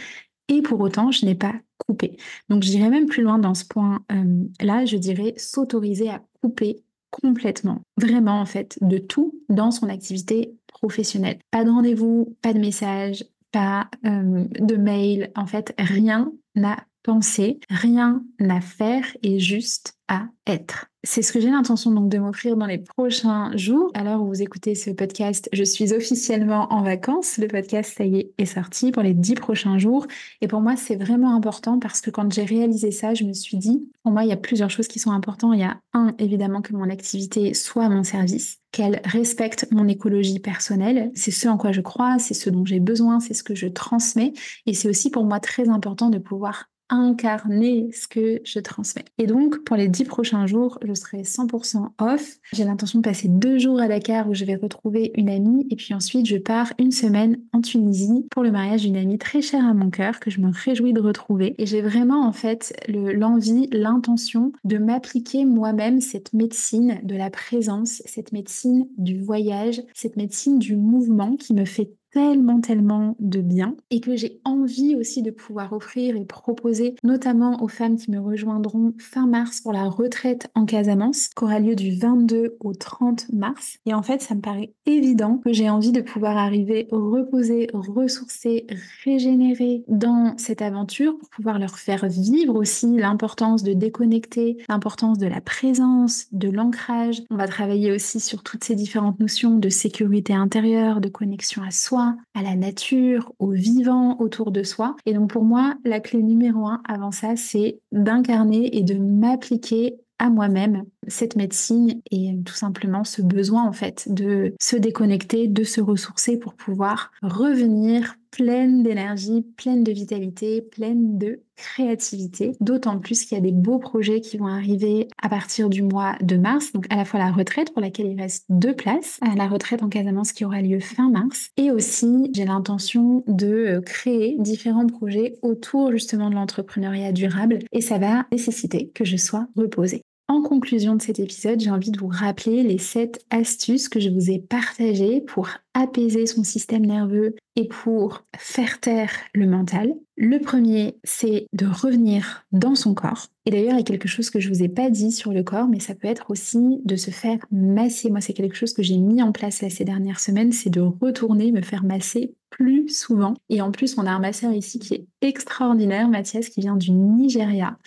et 0.48 0.62
pour 0.62 0.80
autant 0.80 1.12
je 1.12 1.26
n'ai 1.26 1.36
pas 1.36 1.54
coupé. 1.78 2.18
Donc 2.50 2.64
je 2.64 2.70
dirais 2.70 2.90
même 2.90 3.06
plus 3.06 3.24
loin 3.24 3.38
dans 3.38 3.54
ce 3.54 3.66
point-là, 3.66 4.86
je 4.86 4.98
dirais 4.98 5.34
s'autoriser 5.38 6.10
à 6.10 6.24
couper 6.42 6.84
complètement, 7.10 7.82
vraiment 7.98 8.40
en 8.40 8.46
fait, 8.46 8.78
de 8.82 8.98
tout 8.98 9.40
dans 9.50 9.72
son 9.72 9.90
activité 9.90 10.56
professionnelle. 10.68 11.40
Pas 11.52 11.64
de 11.64 11.70
rendez-vous, 11.70 12.36
pas 12.42 12.54
de 12.54 12.60
message, 12.60 13.26
pas 13.52 13.90
euh, 14.06 14.46
de 14.60 14.76
mail, 14.76 15.32
en 15.36 15.46
fait, 15.46 15.74
rien 15.78 16.32
n'a 16.56 16.86
pensé, 17.04 17.60
rien 17.70 18.24
à 18.40 18.62
faire 18.62 19.06
et 19.24 19.40
juste 19.40 19.98
à 20.08 20.28
être. 20.46 20.89
C'est 21.06 21.22
ce 21.22 21.32
que 21.32 21.40
j'ai 21.40 21.50
l'intention 21.50 21.92
donc 21.92 22.10
de 22.10 22.18
m'offrir 22.18 22.58
dans 22.58 22.66
les 22.66 22.78
prochains 22.78 23.56
jours. 23.56 23.90
À 23.94 24.18
où 24.18 24.28
vous 24.28 24.42
écoutez 24.42 24.76
ce 24.76 24.90
podcast, 24.90 25.48
je 25.54 25.64
suis 25.64 25.94
officiellement 25.94 26.74
en 26.74 26.84
vacances. 26.84 27.38
Le 27.38 27.48
podcast, 27.48 27.96
ça 27.98 28.04
y 28.04 28.18
est, 28.18 28.34
est 28.38 28.46
sorti 28.46 28.92
pour 28.92 29.02
les 29.02 29.14
dix 29.14 29.36
prochains 29.36 29.78
jours. 29.78 30.08
Et 30.42 30.50
pour 30.50 30.60
moi, 30.60 30.76
c'est 30.76 30.98
vraiment 30.98 31.34
important 31.34 31.80
parce 31.80 32.02
que 32.02 32.10
quand 32.10 32.30
j'ai 32.34 32.44
réalisé 32.44 32.92
ça, 32.92 33.14
je 33.14 33.24
me 33.24 33.32
suis 33.32 33.56
dit, 33.56 33.90
pour 34.04 34.12
moi, 34.12 34.26
il 34.26 34.30
y 34.30 34.34
a 34.34 34.38
plusieurs 34.38 34.70
choses 34.70 34.90
qui 34.90 35.00
sont 35.00 35.12
importantes. 35.12 35.54
Il 35.56 35.62
y 35.62 35.64
a 35.64 35.80
un, 35.94 36.14
évidemment, 36.20 36.62
que 36.62 36.74
mon 36.74 36.90
activité 36.90 37.54
soit 37.54 37.88
mon 37.88 38.04
service, 38.04 38.58
qu'elle 38.74 39.00
respecte 39.06 39.68
mon 39.72 39.88
écologie 39.88 40.40
personnelle. 40.40 41.12
C'est 41.16 41.32
ce 41.32 41.48
en 41.48 41.58
quoi 41.58 41.72
je 41.72 41.82
crois, 41.82 42.20
c'est 42.20 42.34
ce 42.34 42.50
dont 42.50 42.66
j'ai 42.66 42.82
besoin, 42.82 43.22
c'est 43.22 43.34
ce 43.34 43.44
que 43.44 43.56
je 43.56 43.68
transmets. 43.68 44.34
Et 44.66 44.74
c'est 44.74 44.90
aussi 44.90 45.10
pour 45.10 45.24
moi 45.24 45.40
très 45.40 45.70
important 45.70 46.10
de 46.10 46.18
pouvoir 46.18 46.66
incarner 46.90 47.90
ce 47.94 48.08
que 48.08 48.42
je 48.44 48.60
transmets. 48.60 49.06
Et 49.18 49.28
donc, 49.28 49.64
pour 49.64 49.76
les 49.76 49.88
dix 49.88 50.04
prochains 50.04 50.48
jours, 50.48 50.80
je 50.84 50.94
serai 50.94 51.22
100% 51.22 51.90
off. 52.00 52.38
J'ai 52.54 52.64
l'intention 52.64 53.00
de 53.00 53.04
passer 53.04 53.28
deux 53.28 53.58
jours 53.58 53.80
à 53.80 53.88
Dakar 53.88 54.30
où 54.30 54.34
je 54.34 54.46
vais 54.46 54.56
retrouver 54.56 55.12
une 55.16 55.30
amie 55.30 55.68
et 55.70 55.76
puis 55.76 55.94
ensuite 55.94 56.26
je 56.26 56.38
pars 56.38 56.74
une 56.80 56.92
semaine 56.92 57.40
en 57.54 57.62
Tunisie 57.62 58.26
pour 58.32 58.44
le 58.44 58.52
mariage 58.52 58.84
d'une 58.84 58.98
amie 58.98 59.18
très 59.18 59.42
chère 59.42 59.66
à 59.66 59.74
mon 59.74 59.90
cœur 59.90 60.20
que 60.20 60.32
je 60.32 60.42
me 60.42 60.52
réjouis 60.52 60.94
de 60.94 61.02
retrouver. 61.02 61.56
Et 61.58 61.66
j'ai 61.66 61.82
vraiment 61.82 62.26
en 62.26 62.32
fait 62.32 62.74
l'envie, 62.88 63.68
l'intention 63.72 64.52
de 64.64 64.78
m'appliquer 64.78 65.46
moi-même 65.46 66.02
cette 66.02 66.34
médecine 66.34 67.00
de 67.04 67.16
la 67.16 67.30
présence, 67.30 68.02
cette 68.06 68.32
médecine 68.32 68.88
du 68.98 69.20
voyage, 69.22 69.82
cette 69.94 70.18
médecine 70.18 70.60
du 70.60 70.76
mouvement 70.76 71.36
qui 71.36 71.54
me 71.54 71.66
fait 71.66 71.92
tellement, 72.12 72.62
tellement 72.62 73.16
de 73.20 73.42
bien 73.42 73.76
et 73.92 74.02
que 74.02 74.16
j'ai 74.16 74.40
envie 74.44 74.96
aussi 74.96 75.22
de 75.22 75.32
pouvoir 75.32 75.74
offrir 75.74 76.16
et 76.16 76.26
proposer, 76.26 76.96
notamment 77.04 77.62
aux 77.64 77.68
femmes 77.68 77.98
qui 77.98 78.12
me 78.12 78.20
rejoindront 78.20 78.94
fin 78.98 79.28
mars 79.28 79.62
pour 79.62 79.74
la 79.74 79.86
retraite 79.86 80.50
en 80.56 80.66
Casamance, 80.66 81.30
qui 81.30 81.44
aura 81.44 81.60
lieu 81.60 81.76
du 81.76 81.98
22 81.98 82.58
au 82.60 82.74
30 82.74 83.32
mars. 83.34 83.78
Et 83.86 83.94
en 83.94 84.04
fait, 84.04 84.22
ça 84.22 84.36
me 84.36 84.42
paraît 84.42 84.74
évident 84.86 85.38
que 85.44 85.54
j'ai 85.54 85.70
envie 85.70 85.92
de 85.92 86.02
pouvoir 86.02 86.38
arriver 86.38 86.88
reposer, 86.92 87.68
ressourcer, 87.74 88.66
régénérer 89.04 89.84
dans 89.88 90.34
cette 90.38 90.62
aventure 90.62 91.18
pour 91.18 91.30
pouvoir 91.30 91.60
leur 91.60 91.78
faire 91.78 92.08
vivre 92.08 92.56
aussi 92.56 92.98
l'importance 92.98 93.64
de 93.64 93.74
déconnecter, 93.74 94.58
l'importance 94.70 95.18
de 95.18 95.28
la 95.28 95.42
présence, 95.42 96.28
de 96.32 96.50
l'ancrage. 96.50 97.22
On 97.30 97.38
va 97.38 97.48
travailler 97.48 97.92
aussi 97.92 98.20
sur 98.20 98.44
toutes 98.44 98.64
ces 98.64 98.76
différentes 98.76 99.20
notions 99.20 99.58
de 99.58 99.70
sécurité 99.70 100.34
intérieure, 100.34 101.02
de 101.02 101.10
connexion 101.10 101.62
à 101.64 101.72
soi 101.72 101.99
à 102.34 102.44
la 102.44 102.56
nature, 102.56 103.32
au 103.40 103.52
vivant 103.52 104.18
autour 104.20 104.52
de 104.52 104.64
soi. 104.64 104.96
Et 105.06 105.14
donc 105.14 105.30
pour 105.30 105.44
moi, 105.44 105.76
la 105.86 106.00
clé 106.00 106.22
numéro 106.22 106.68
un 106.68 106.82
avant 106.88 107.12
ça, 107.12 107.36
c'est 107.36 107.80
d'incarner 107.92 108.78
et 108.78 108.84
de 108.84 108.96
m'appliquer 108.96 109.98
à 110.20 110.30
moi-même 110.30 110.84
cette 111.08 111.36
médecine 111.38 112.02
et 112.12 112.36
tout 112.46 112.54
simplement 112.54 113.06
ce 113.06 113.22
besoin 113.22 113.64
en 113.64 113.72
fait 113.72 114.12
de 114.12 114.54
se 114.62 114.76
déconnecter, 114.76 115.48
de 115.48 115.64
se 115.64 115.82
ressourcer 115.82 116.38
pour 116.38 116.54
pouvoir 116.54 117.12
revenir 117.24 118.16
pleine 118.32 118.84
d'énergie, 118.84 119.46
pleine 119.58 119.84
de 119.84 119.92
vitalité, 119.92 120.62
pleine 120.62 121.18
de 121.18 121.42
créativité. 121.56 122.54
D'autant 122.62 123.00
plus 123.00 123.26
qu'il 123.26 123.38
y 123.38 123.38
a 123.38 123.44
des 123.44 123.52
beaux 123.52 123.80
projets 123.80 124.22
qui 124.22 124.38
vont 124.38 124.48
arriver 124.48 125.08
à 125.22 125.30
partir 125.30 125.70
du 125.70 125.82
mois 125.82 126.16
de 126.22 126.38
mars, 126.38 126.72
donc 126.72 126.86
à 126.90 126.96
la 126.96 127.06
fois 127.06 127.20
la 127.20 127.32
retraite 127.32 127.74
pour 127.74 127.82
laquelle 127.82 128.08
il 128.08 128.20
reste 128.20 128.46
deux 128.50 128.76
places, 128.76 129.20
la 129.36 129.48
retraite 129.48 129.84
en 129.84 129.90
Casamance 129.90 130.32
qui 130.32 130.46
aura 130.46 130.62
lieu 130.62 130.80
fin 130.80 131.10
mars, 131.10 131.50
et 131.58 131.72
aussi 131.72 132.30
j'ai 132.34 132.46
l'intention 132.46 133.24
de 133.28 133.82
créer 133.86 134.38
différents 134.40 134.88
projets 134.88 135.36
autour 135.42 135.92
justement 135.92 136.30
de 136.30 136.36
l'entrepreneuriat 136.36 137.12
durable 137.12 137.60
et 137.72 137.82
ça 137.82 137.98
va 137.98 138.26
nécessiter 138.32 138.90
que 138.94 139.04
je 139.04 139.18
sois 139.18 139.48
reposée. 139.56 140.04
En 140.30 140.44
conclusion 140.44 140.96
de 140.96 141.02
cet 141.02 141.18
épisode, 141.18 141.60
j'ai 141.60 141.72
envie 141.72 141.90
de 141.90 142.00
vous 142.00 142.08
rappeler 142.08 142.62
les 142.62 142.78
7 142.78 143.26
astuces 143.32 143.90
que 143.90 144.00
je 144.00 144.12
vous 144.12 144.30
ai 144.30 144.38
partagées 144.38 145.22
pour 145.22 145.50
apaiser 145.74 146.28
son 146.28 146.44
système 146.44 146.86
nerveux 146.86 147.36
et 147.56 147.68
pour 147.68 148.24
faire 148.38 148.80
taire 148.80 149.10
le 149.34 149.48
mental. 149.48 149.92
Le 150.18 150.38
premier, 150.38 151.00
c'est 151.04 151.48
de 151.54 151.66
revenir 151.66 152.46
dans 152.52 152.76
son 152.76 152.94
corps. 152.94 153.26
Et 153.48 153.50
d'ailleurs, 153.50 153.74
il 153.74 153.78
y 153.78 153.82
a 153.82 153.84
quelque 153.84 154.08
chose 154.08 154.30
que 154.30 154.40
je 154.40 154.50
vous 154.50 154.62
ai 154.62 154.70
pas 154.70 154.92
dit 154.92 155.12
sur 155.12 155.34
le 155.34 155.42
corps, 155.42 155.68
mais 155.68 155.80
ça 155.80 155.96
peut 155.96 156.08
être 156.08 156.30
aussi 156.30 156.80
de 156.86 156.96
se 156.96 157.10
faire 157.10 157.40
masser. 157.50 158.12
Moi, 158.12 158.22
c'est 158.22 158.34
quelque 158.34 158.56
chose 158.56 158.74
que 158.74 158.84
j'ai 158.84 158.98
mis 158.98 159.24
en 159.24 159.32
place 159.32 159.68
ces 159.68 159.84
dernières 159.84 160.20
semaines, 160.20 160.52
c'est 160.52 160.70
de 160.70 160.82
retourner 160.82 161.52
me 161.52 161.64
faire 161.64 161.84
masser 161.84 162.36
plus 162.52 162.90
souvent. 162.90 163.34
Et 163.50 163.62
en 163.62 163.72
plus, 163.72 163.98
on 163.98 164.06
a 164.06 164.12
un 164.12 164.20
masseur 164.20 164.52
ici 164.52 164.78
qui 164.78 164.94
est 164.94 165.08
extraordinaire, 165.22 166.08
Mathias, 166.08 166.50
qui 166.50 166.62
vient 166.62 166.76
du 166.76 166.92
Nigeria 166.92 167.80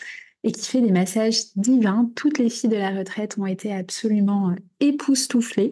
et 0.44 0.52
qui 0.52 0.68
fait 0.68 0.80
des 0.80 0.92
massages 0.92 1.54
divins. 1.56 2.10
Toutes 2.16 2.38
les 2.38 2.50
filles 2.50 2.70
de 2.70 2.76
la 2.76 2.90
retraite 2.90 3.36
ont 3.38 3.46
été 3.46 3.72
absolument 3.72 4.50
euh, 4.50 4.54
époustouflées 4.80 5.70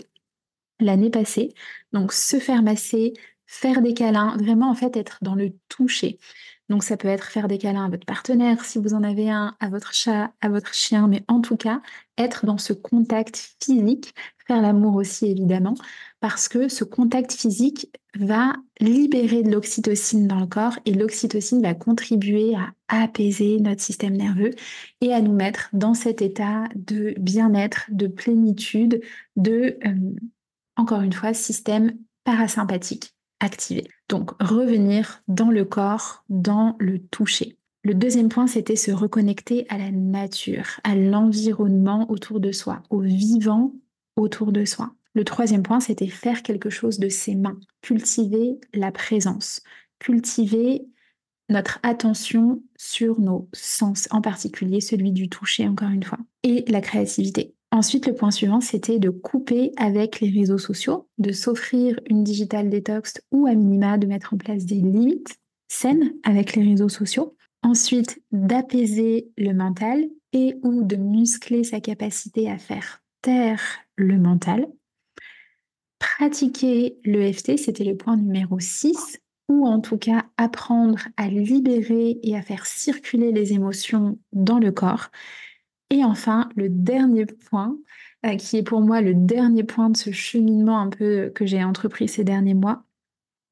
l'année 0.81 1.11
passée. 1.11 1.55
Donc 1.93 2.13
se 2.13 2.39
faire 2.39 2.63
masser, 2.63 3.15
faire 3.51 3.83
des 3.83 3.95
câlins, 3.95 4.37
vraiment 4.37 4.71
en 4.71 4.75
fait 4.75 4.97
être 4.97 5.19
dans 5.23 5.35
le 5.35 5.51
toucher. 5.69 6.21
Donc 6.69 6.85
ça 6.85 6.97
peut 6.97 7.09
être 7.09 7.25
faire 7.25 7.49
des 7.49 7.59
câlins 7.59 7.87
à 7.87 7.89
votre 7.89 8.07
partenaire 8.07 8.65
si 8.65 8.79
vous 8.79 8.95
en 8.95 9.03
avez 9.03 9.29
un, 9.29 9.57
à 9.59 9.69
votre 9.69 9.93
chat, 9.93 10.33
à 10.41 10.49
votre 10.49 10.73
chien, 10.73 11.09
mais 11.09 11.25
en 11.27 11.41
tout 11.41 11.57
cas 11.57 11.83
être 12.17 12.47
dans 12.47 12.59
ce 12.59 12.73
contact 12.73 13.57
physique, 13.61 14.15
faire 14.47 14.63
l'amour 14.63 14.95
aussi 14.95 15.27
évidemment, 15.27 15.75
parce 16.21 16.47
que 16.47 16.69
ce 16.69 16.85
contact 16.85 17.33
physique 17.33 17.91
va 18.15 18.53
libérer 18.79 19.43
de 19.43 19.51
l'oxytocine 19.51 20.29
dans 20.29 20.39
le 20.39 20.47
corps 20.47 20.79
et 20.85 20.95
l'oxytocine 20.95 21.61
va 21.61 21.75
contribuer 21.75 22.55
à 22.55 22.73
apaiser 22.87 23.59
notre 23.59 23.83
système 23.83 24.17
nerveux 24.17 24.53
et 25.01 25.13
à 25.13 25.21
nous 25.21 25.35
mettre 25.35 25.71
dans 25.73 25.95
cet 25.95 26.23
état 26.23 26.69
de 26.77 27.15
bien-être, 27.19 27.87
de 27.89 28.07
plénitude, 28.07 29.03
de, 29.35 29.77
euh, 29.85 30.15
encore 30.77 31.01
une 31.01 31.13
fois, 31.13 31.35
système 31.35 31.97
parasympathique 32.23 33.13
activé. 33.41 33.89
Donc 34.09 34.31
revenir 34.41 35.23
dans 35.29 35.51
le 35.51 35.65
corps, 35.65 36.25
dans 36.29 36.77
le 36.79 36.99
toucher. 36.99 37.57
Le 37.83 37.95
deuxième 37.95 38.29
point, 38.29 38.47
c'était 38.47 38.77
se 38.77 38.91
reconnecter 38.91 39.67
à 39.71 39.79
la 39.79 39.91
nature, 39.91 40.81
à 40.85 40.95
l'environnement 40.95 42.11
autour 42.11 42.39
de 42.39 42.53
soi, 42.53 42.83
au 42.91 43.01
vivant 43.01 43.73
autour 44.17 44.53
de 44.53 44.65
soi. 44.67 44.93
Le 45.15 45.25
troisième 45.25 45.63
point, 45.63 45.81
c'était 45.81 46.07
faire 46.07 46.43
quelque 46.43 46.71
chose 46.71 46.99
de 46.99 47.09
ses 47.09 47.35
mains, 47.35 47.59
cultiver 47.81 48.61
la 48.75 48.93
présence, 48.93 49.63
cultiver 49.99 50.87
notre 51.49 51.81
attention 51.83 52.63
sur 52.77 53.19
nos 53.19 53.49
sens, 53.53 54.09
en 54.11 54.21
particulier 54.21 54.81
celui 54.81 55.13
du 55.13 55.29
toucher, 55.29 55.67
encore 55.67 55.91
une 55.91 56.05
fois, 56.05 56.19
et 56.43 56.65
la 56.69 56.81
créativité. 56.81 57.55
Ensuite, 57.73 58.07
le 58.07 58.15
point 58.15 58.33
suivant, 58.33 58.61
c'était 58.61 58.99
de 58.99 59.11
couper 59.11 59.73
avec 59.77 60.21
les 60.21 60.29
réseaux 60.29 60.59
sociaux, 60.59 61.09
de 61.19 61.31
s'offrir 61.31 62.01
une 62.09 62.25
digital 62.25 62.69
detox 62.69 63.21
ou 63.31 63.47
à 63.47 63.55
minima 63.55 63.97
de 63.97 64.07
mettre 64.07 64.35
en 64.35 64.39
place 64.39 64.65
des 64.65 64.77
limites 64.77 65.39
saines 65.69 66.13
avec 66.25 66.57
les 66.57 66.65
réseaux 66.65 66.89
sociaux. 66.89 67.37
Ensuite, 67.63 68.23
d'apaiser 68.33 69.31
le 69.37 69.53
mental 69.53 70.05
et 70.33 70.57
ou 70.63 70.83
de 70.83 70.97
muscler 70.97 71.63
sa 71.63 71.81
capacité 71.81 72.51
à 72.51 72.59
faire 72.59 73.03
taire 73.23 73.63
le 73.97 74.19
mental. 74.19 74.67
Pratiquer 75.99 76.99
l'EFT, 77.05 77.57
c'était 77.57 77.85
le 77.85 77.97
point 77.97 78.17
numéro 78.17 78.59
6, 78.59 79.21
ou 79.49 79.67
en 79.67 79.81
tout 79.81 79.99
cas 79.99 80.25
apprendre 80.37 81.01
à 81.17 81.29
libérer 81.29 82.19
et 82.23 82.37
à 82.37 82.43
faire 82.43 82.67
circuler 82.67 83.33
les 83.33 83.53
émotions 83.53 84.19
dans 84.33 84.59
le 84.59 84.73
corps. 84.73 85.11
Et 85.91 86.05
enfin, 86.05 86.49
le 86.55 86.69
dernier 86.69 87.27
point, 87.27 87.77
euh, 88.25 88.37
qui 88.37 88.57
est 88.57 88.63
pour 88.63 88.81
moi 88.81 89.01
le 89.01 89.15
dernier 89.15 89.65
point 89.65 89.91
de 89.91 89.97
ce 89.97 90.13
cheminement 90.13 90.81
un 90.81 90.89
peu 90.89 91.31
que 91.35 91.47
j'ai 91.47 91.63
entrepris 91.65 92.09
ces 92.09 92.25
derniers 92.25 92.55
mois, 92.55 92.85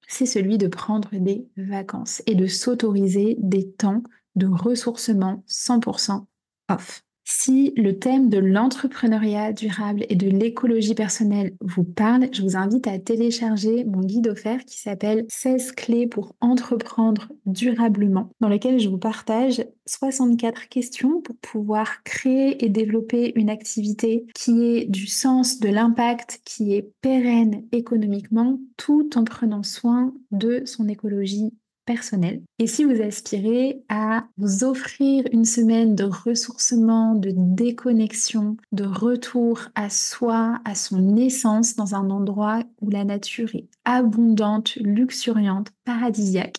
c'est 0.07 0.27
celui 0.27 0.57
de 0.57 0.69
prendre 0.69 1.11
des 1.13 1.49
vacances 1.57 2.23
et 2.27 2.35
de 2.35 2.47
s'autoriser 2.47 3.37
des 3.39 3.71
temps 3.71 4.03
de 4.37 4.47
ressourcement 4.47 5.45
100% 5.49 6.25
off. 6.71 7.05
Si 7.31 7.75
le 7.77 7.99
thème 7.99 8.31
de 8.31 8.39
l'entrepreneuriat 8.39 9.53
durable 9.53 10.07
et 10.09 10.17
de 10.17 10.31
l'écologie 10.31 10.95
personnelle 10.95 11.53
vous 11.61 11.85
parle, 11.85 12.31
je 12.33 12.41
vous 12.41 12.57
invite 12.57 12.87
à 12.87 12.99
télécharger 12.99 13.85
mon 13.85 14.01
guide 14.01 14.29
offert 14.29 14.65
qui 14.65 14.81
s'appelle 14.81 15.27
16 15.29 15.73
clés 15.73 16.07
pour 16.07 16.35
entreprendre 16.41 17.29
durablement, 17.45 18.31
dans 18.41 18.49
lequel 18.49 18.81
je 18.81 18.89
vous 18.89 18.97
partage 18.97 19.63
64 19.85 20.71
questions 20.71 21.21
pour 21.21 21.37
pouvoir 21.37 22.03
créer 22.03 22.65
et 22.65 22.71
développer 22.71 23.39
une 23.39 23.51
activité 23.51 24.25
qui 24.35 24.65
ait 24.65 24.87
du 24.87 25.07
sens, 25.07 25.61
de 25.61 25.69
l'impact, 25.69 26.41
qui 26.47 26.73
est 26.73 26.91
pérenne 27.03 27.63
économiquement, 27.73 28.59
tout 28.79 29.11
en 29.19 29.25
prenant 29.25 29.63
soin 29.63 30.15
de 30.31 30.63
son 30.65 30.89
écologie 30.89 31.53
personnel. 31.89 32.43
Et 32.59 32.67
si 32.67 32.85
vous 32.85 33.01
aspirez 33.01 33.83
à 33.89 34.27
vous 34.37 34.63
offrir 34.63 35.25
une 35.33 35.47
semaine 35.47 35.95
de 35.95 36.05
ressourcement, 36.05 37.15
de 37.15 37.33
déconnexion, 37.35 38.59
de 38.73 38.85
retour 38.85 39.61
à 39.75 39.89
soi, 39.89 40.61
à 40.67 40.75
son 40.75 41.17
essence 41.17 41.77
dans 41.77 41.95
un 41.95 42.11
endroit 42.11 42.61
où 42.83 42.91
la 42.91 43.05
nature 43.05 43.49
est 43.55 43.69
abondante, 43.87 44.77
luxuriante, 44.77 45.69
paradisiaque, 45.87 46.59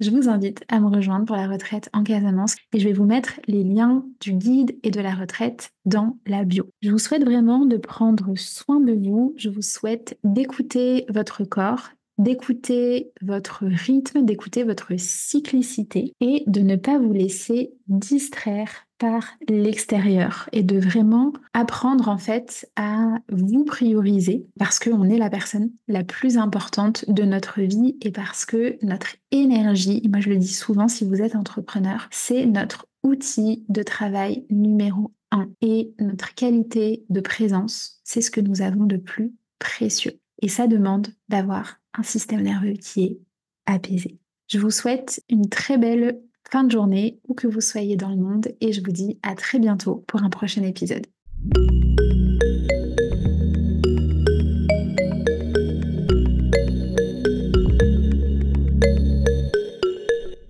je 0.00 0.10
vous 0.10 0.30
invite 0.30 0.64
à 0.68 0.80
me 0.80 0.88
rejoindre 0.88 1.26
pour 1.26 1.36
la 1.36 1.46
retraite 1.46 1.90
en 1.92 2.02
Casamance 2.02 2.56
et 2.72 2.80
je 2.80 2.88
vais 2.88 2.94
vous 2.94 3.04
mettre 3.04 3.38
les 3.46 3.62
liens 3.62 4.02
du 4.22 4.32
guide 4.32 4.78
et 4.82 4.90
de 4.90 5.00
la 5.00 5.14
retraite 5.14 5.72
dans 5.84 6.16
la 6.26 6.44
bio. 6.44 6.70
Je 6.80 6.90
vous 6.90 6.98
souhaite 6.98 7.24
vraiment 7.24 7.66
de 7.66 7.76
prendre 7.76 8.32
soin 8.34 8.80
de 8.80 8.94
vous. 8.94 9.34
Je 9.36 9.50
vous 9.50 9.60
souhaite 9.60 10.18
d'écouter 10.24 11.04
votre 11.10 11.44
corps, 11.44 11.90
d'écouter 12.20 13.12
votre 13.22 13.64
rythme, 13.64 14.24
d'écouter 14.24 14.62
votre 14.62 14.92
cyclicité 14.98 16.12
et 16.20 16.44
de 16.46 16.60
ne 16.60 16.76
pas 16.76 16.98
vous 16.98 17.12
laisser 17.12 17.72
distraire 17.88 18.86
par 18.98 19.24
l'extérieur 19.48 20.50
et 20.52 20.62
de 20.62 20.78
vraiment 20.78 21.32
apprendre 21.54 22.10
en 22.10 22.18
fait 22.18 22.70
à 22.76 23.16
vous 23.32 23.64
prioriser 23.64 24.46
parce 24.58 24.78
qu'on 24.78 25.08
est 25.08 25.16
la 25.16 25.30
personne 25.30 25.70
la 25.88 26.04
plus 26.04 26.36
importante 26.36 27.06
de 27.08 27.22
notre 27.22 27.62
vie 27.62 27.96
et 28.02 28.10
parce 28.10 28.44
que 28.44 28.76
notre 28.84 29.16
énergie, 29.30 30.06
moi 30.10 30.20
je 30.20 30.28
le 30.28 30.36
dis 30.36 30.52
souvent 30.52 30.88
si 30.88 31.06
vous 31.06 31.22
êtes 31.22 31.34
entrepreneur, 31.34 32.06
c'est 32.10 32.44
notre 32.44 32.86
outil 33.02 33.64
de 33.70 33.82
travail 33.82 34.44
numéro 34.50 35.10
un 35.30 35.48
et 35.62 35.94
notre 35.98 36.34
qualité 36.34 37.06
de 37.08 37.20
présence, 37.20 38.00
c'est 38.04 38.20
ce 38.20 38.30
que 38.30 38.42
nous 38.42 38.60
avons 38.60 38.84
de 38.84 38.98
plus 38.98 39.32
précieux. 39.58 40.20
Et 40.42 40.48
ça 40.48 40.66
demande 40.66 41.08
d'avoir 41.28 41.79
un 41.94 42.02
système 42.02 42.42
nerveux 42.42 42.74
qui 42.74 43.04
est 43.04 43.18
apaisé. 43.66 44.18
Je 44.48 44.58
vous 44.58 44.70
souhaite 44.70 45.22
une 45.28 45.48
très 45.48 45.78
belle 45.78 46.20
fin 46.50 46.64
de 46.64 46.70
journée 46.70 47.20
où 47.28 47.34
que 47.34 47.46
vous 47.46 47.60
soyez 47.60 47.96
dans 47.96 48.08
le 48.08 48.16
monde 48.16 48.48
et 48.60 48.72
je 48.72 48.82
vous 48.82 48.92
dis 48.92 49.18
à 49.22 49.34
très 49.34 49.58
bientôt 49.58 50.04
pour 50.06 50.22
un 50.22 50.30
prochain 50.30 50.62
épisode. 50.62 51.06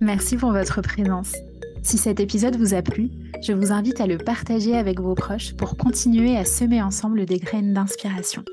Merci 0.01 0.37
pour 0.37 0.51
votre 0.51 0.81
présence. 0.83 1.35
Si 1.83 1.97
cet 1.97 2.21
épisode 2.21 2.57
vous 2.57 2.75
a 2.75 2.83
plu, 2.83 3.11
je 3.43 3.53
vous 3.53 3.73
invite 3.73 4.01
à 4.01 4.07
le 4.07 4.19
partager 4.19 4.77
avec 4.77 5.01
vos 5.01 5.15
proches 5.15 5.55
pour 5.55 5.77
continuer 5.77 6.37
à 6.37 6.45
semer 6.45 6.83
ensemble 6.83 7.27
des 7.27 7.39
graines 7.39 7.73
d'inspiration. 7.73 8.45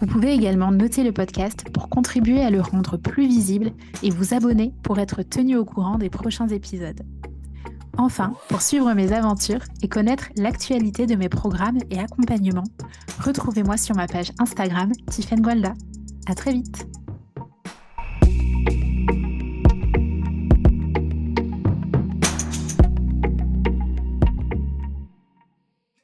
Vous 0.00 0.06
pouvez 0.06 0.32
également 0.32 0.70
noter 0.70 1.04
le 1.04 1.12
podcast 1.12 1.64
pour 1.72 1.88
contribuer 1.88 2.42
à 2.42 2.50
le 2.50 2.60
rendre 2.60 2.96
plus 2.96 3.26
visible 3.26 3.72
et 4.02 4.10
vous 4.10 4.34
abonner 4.34 4.72
pour 4.82 4.98
être 4.98 5.22
tenu 5.22 5.56
au 5.56 5.64
courant 5.64 5.98
des 5.98 6.10
prochains 6.10 6.48
épisodes. 6.48 7.02
Enfin, 7.96 8.34
pour 8.48 8.60
suivre 8.60 8.92
mes 8.92 9.12
aventures 9.12 9.62
et 9.82 9.88
connaître 9.88 10.28
l'actualité 10.36 11.06
de 11.06 11.14
mes 11.14 11.28
programmes 11.28 11.78
et 11.90 11.98
accompagnements, 11.98 12.64
retrouvez-moi 13.20 13.76
sur 13.76 13.94
ma 13.94 14.08
page 14.08 14.32
Instagram 14.38 14.90
Tiffen 15.10 15.40
Gualda. 15.40 15.74
À 16.26 16.34
très 16.34 16.52
vite! 16.52 16.86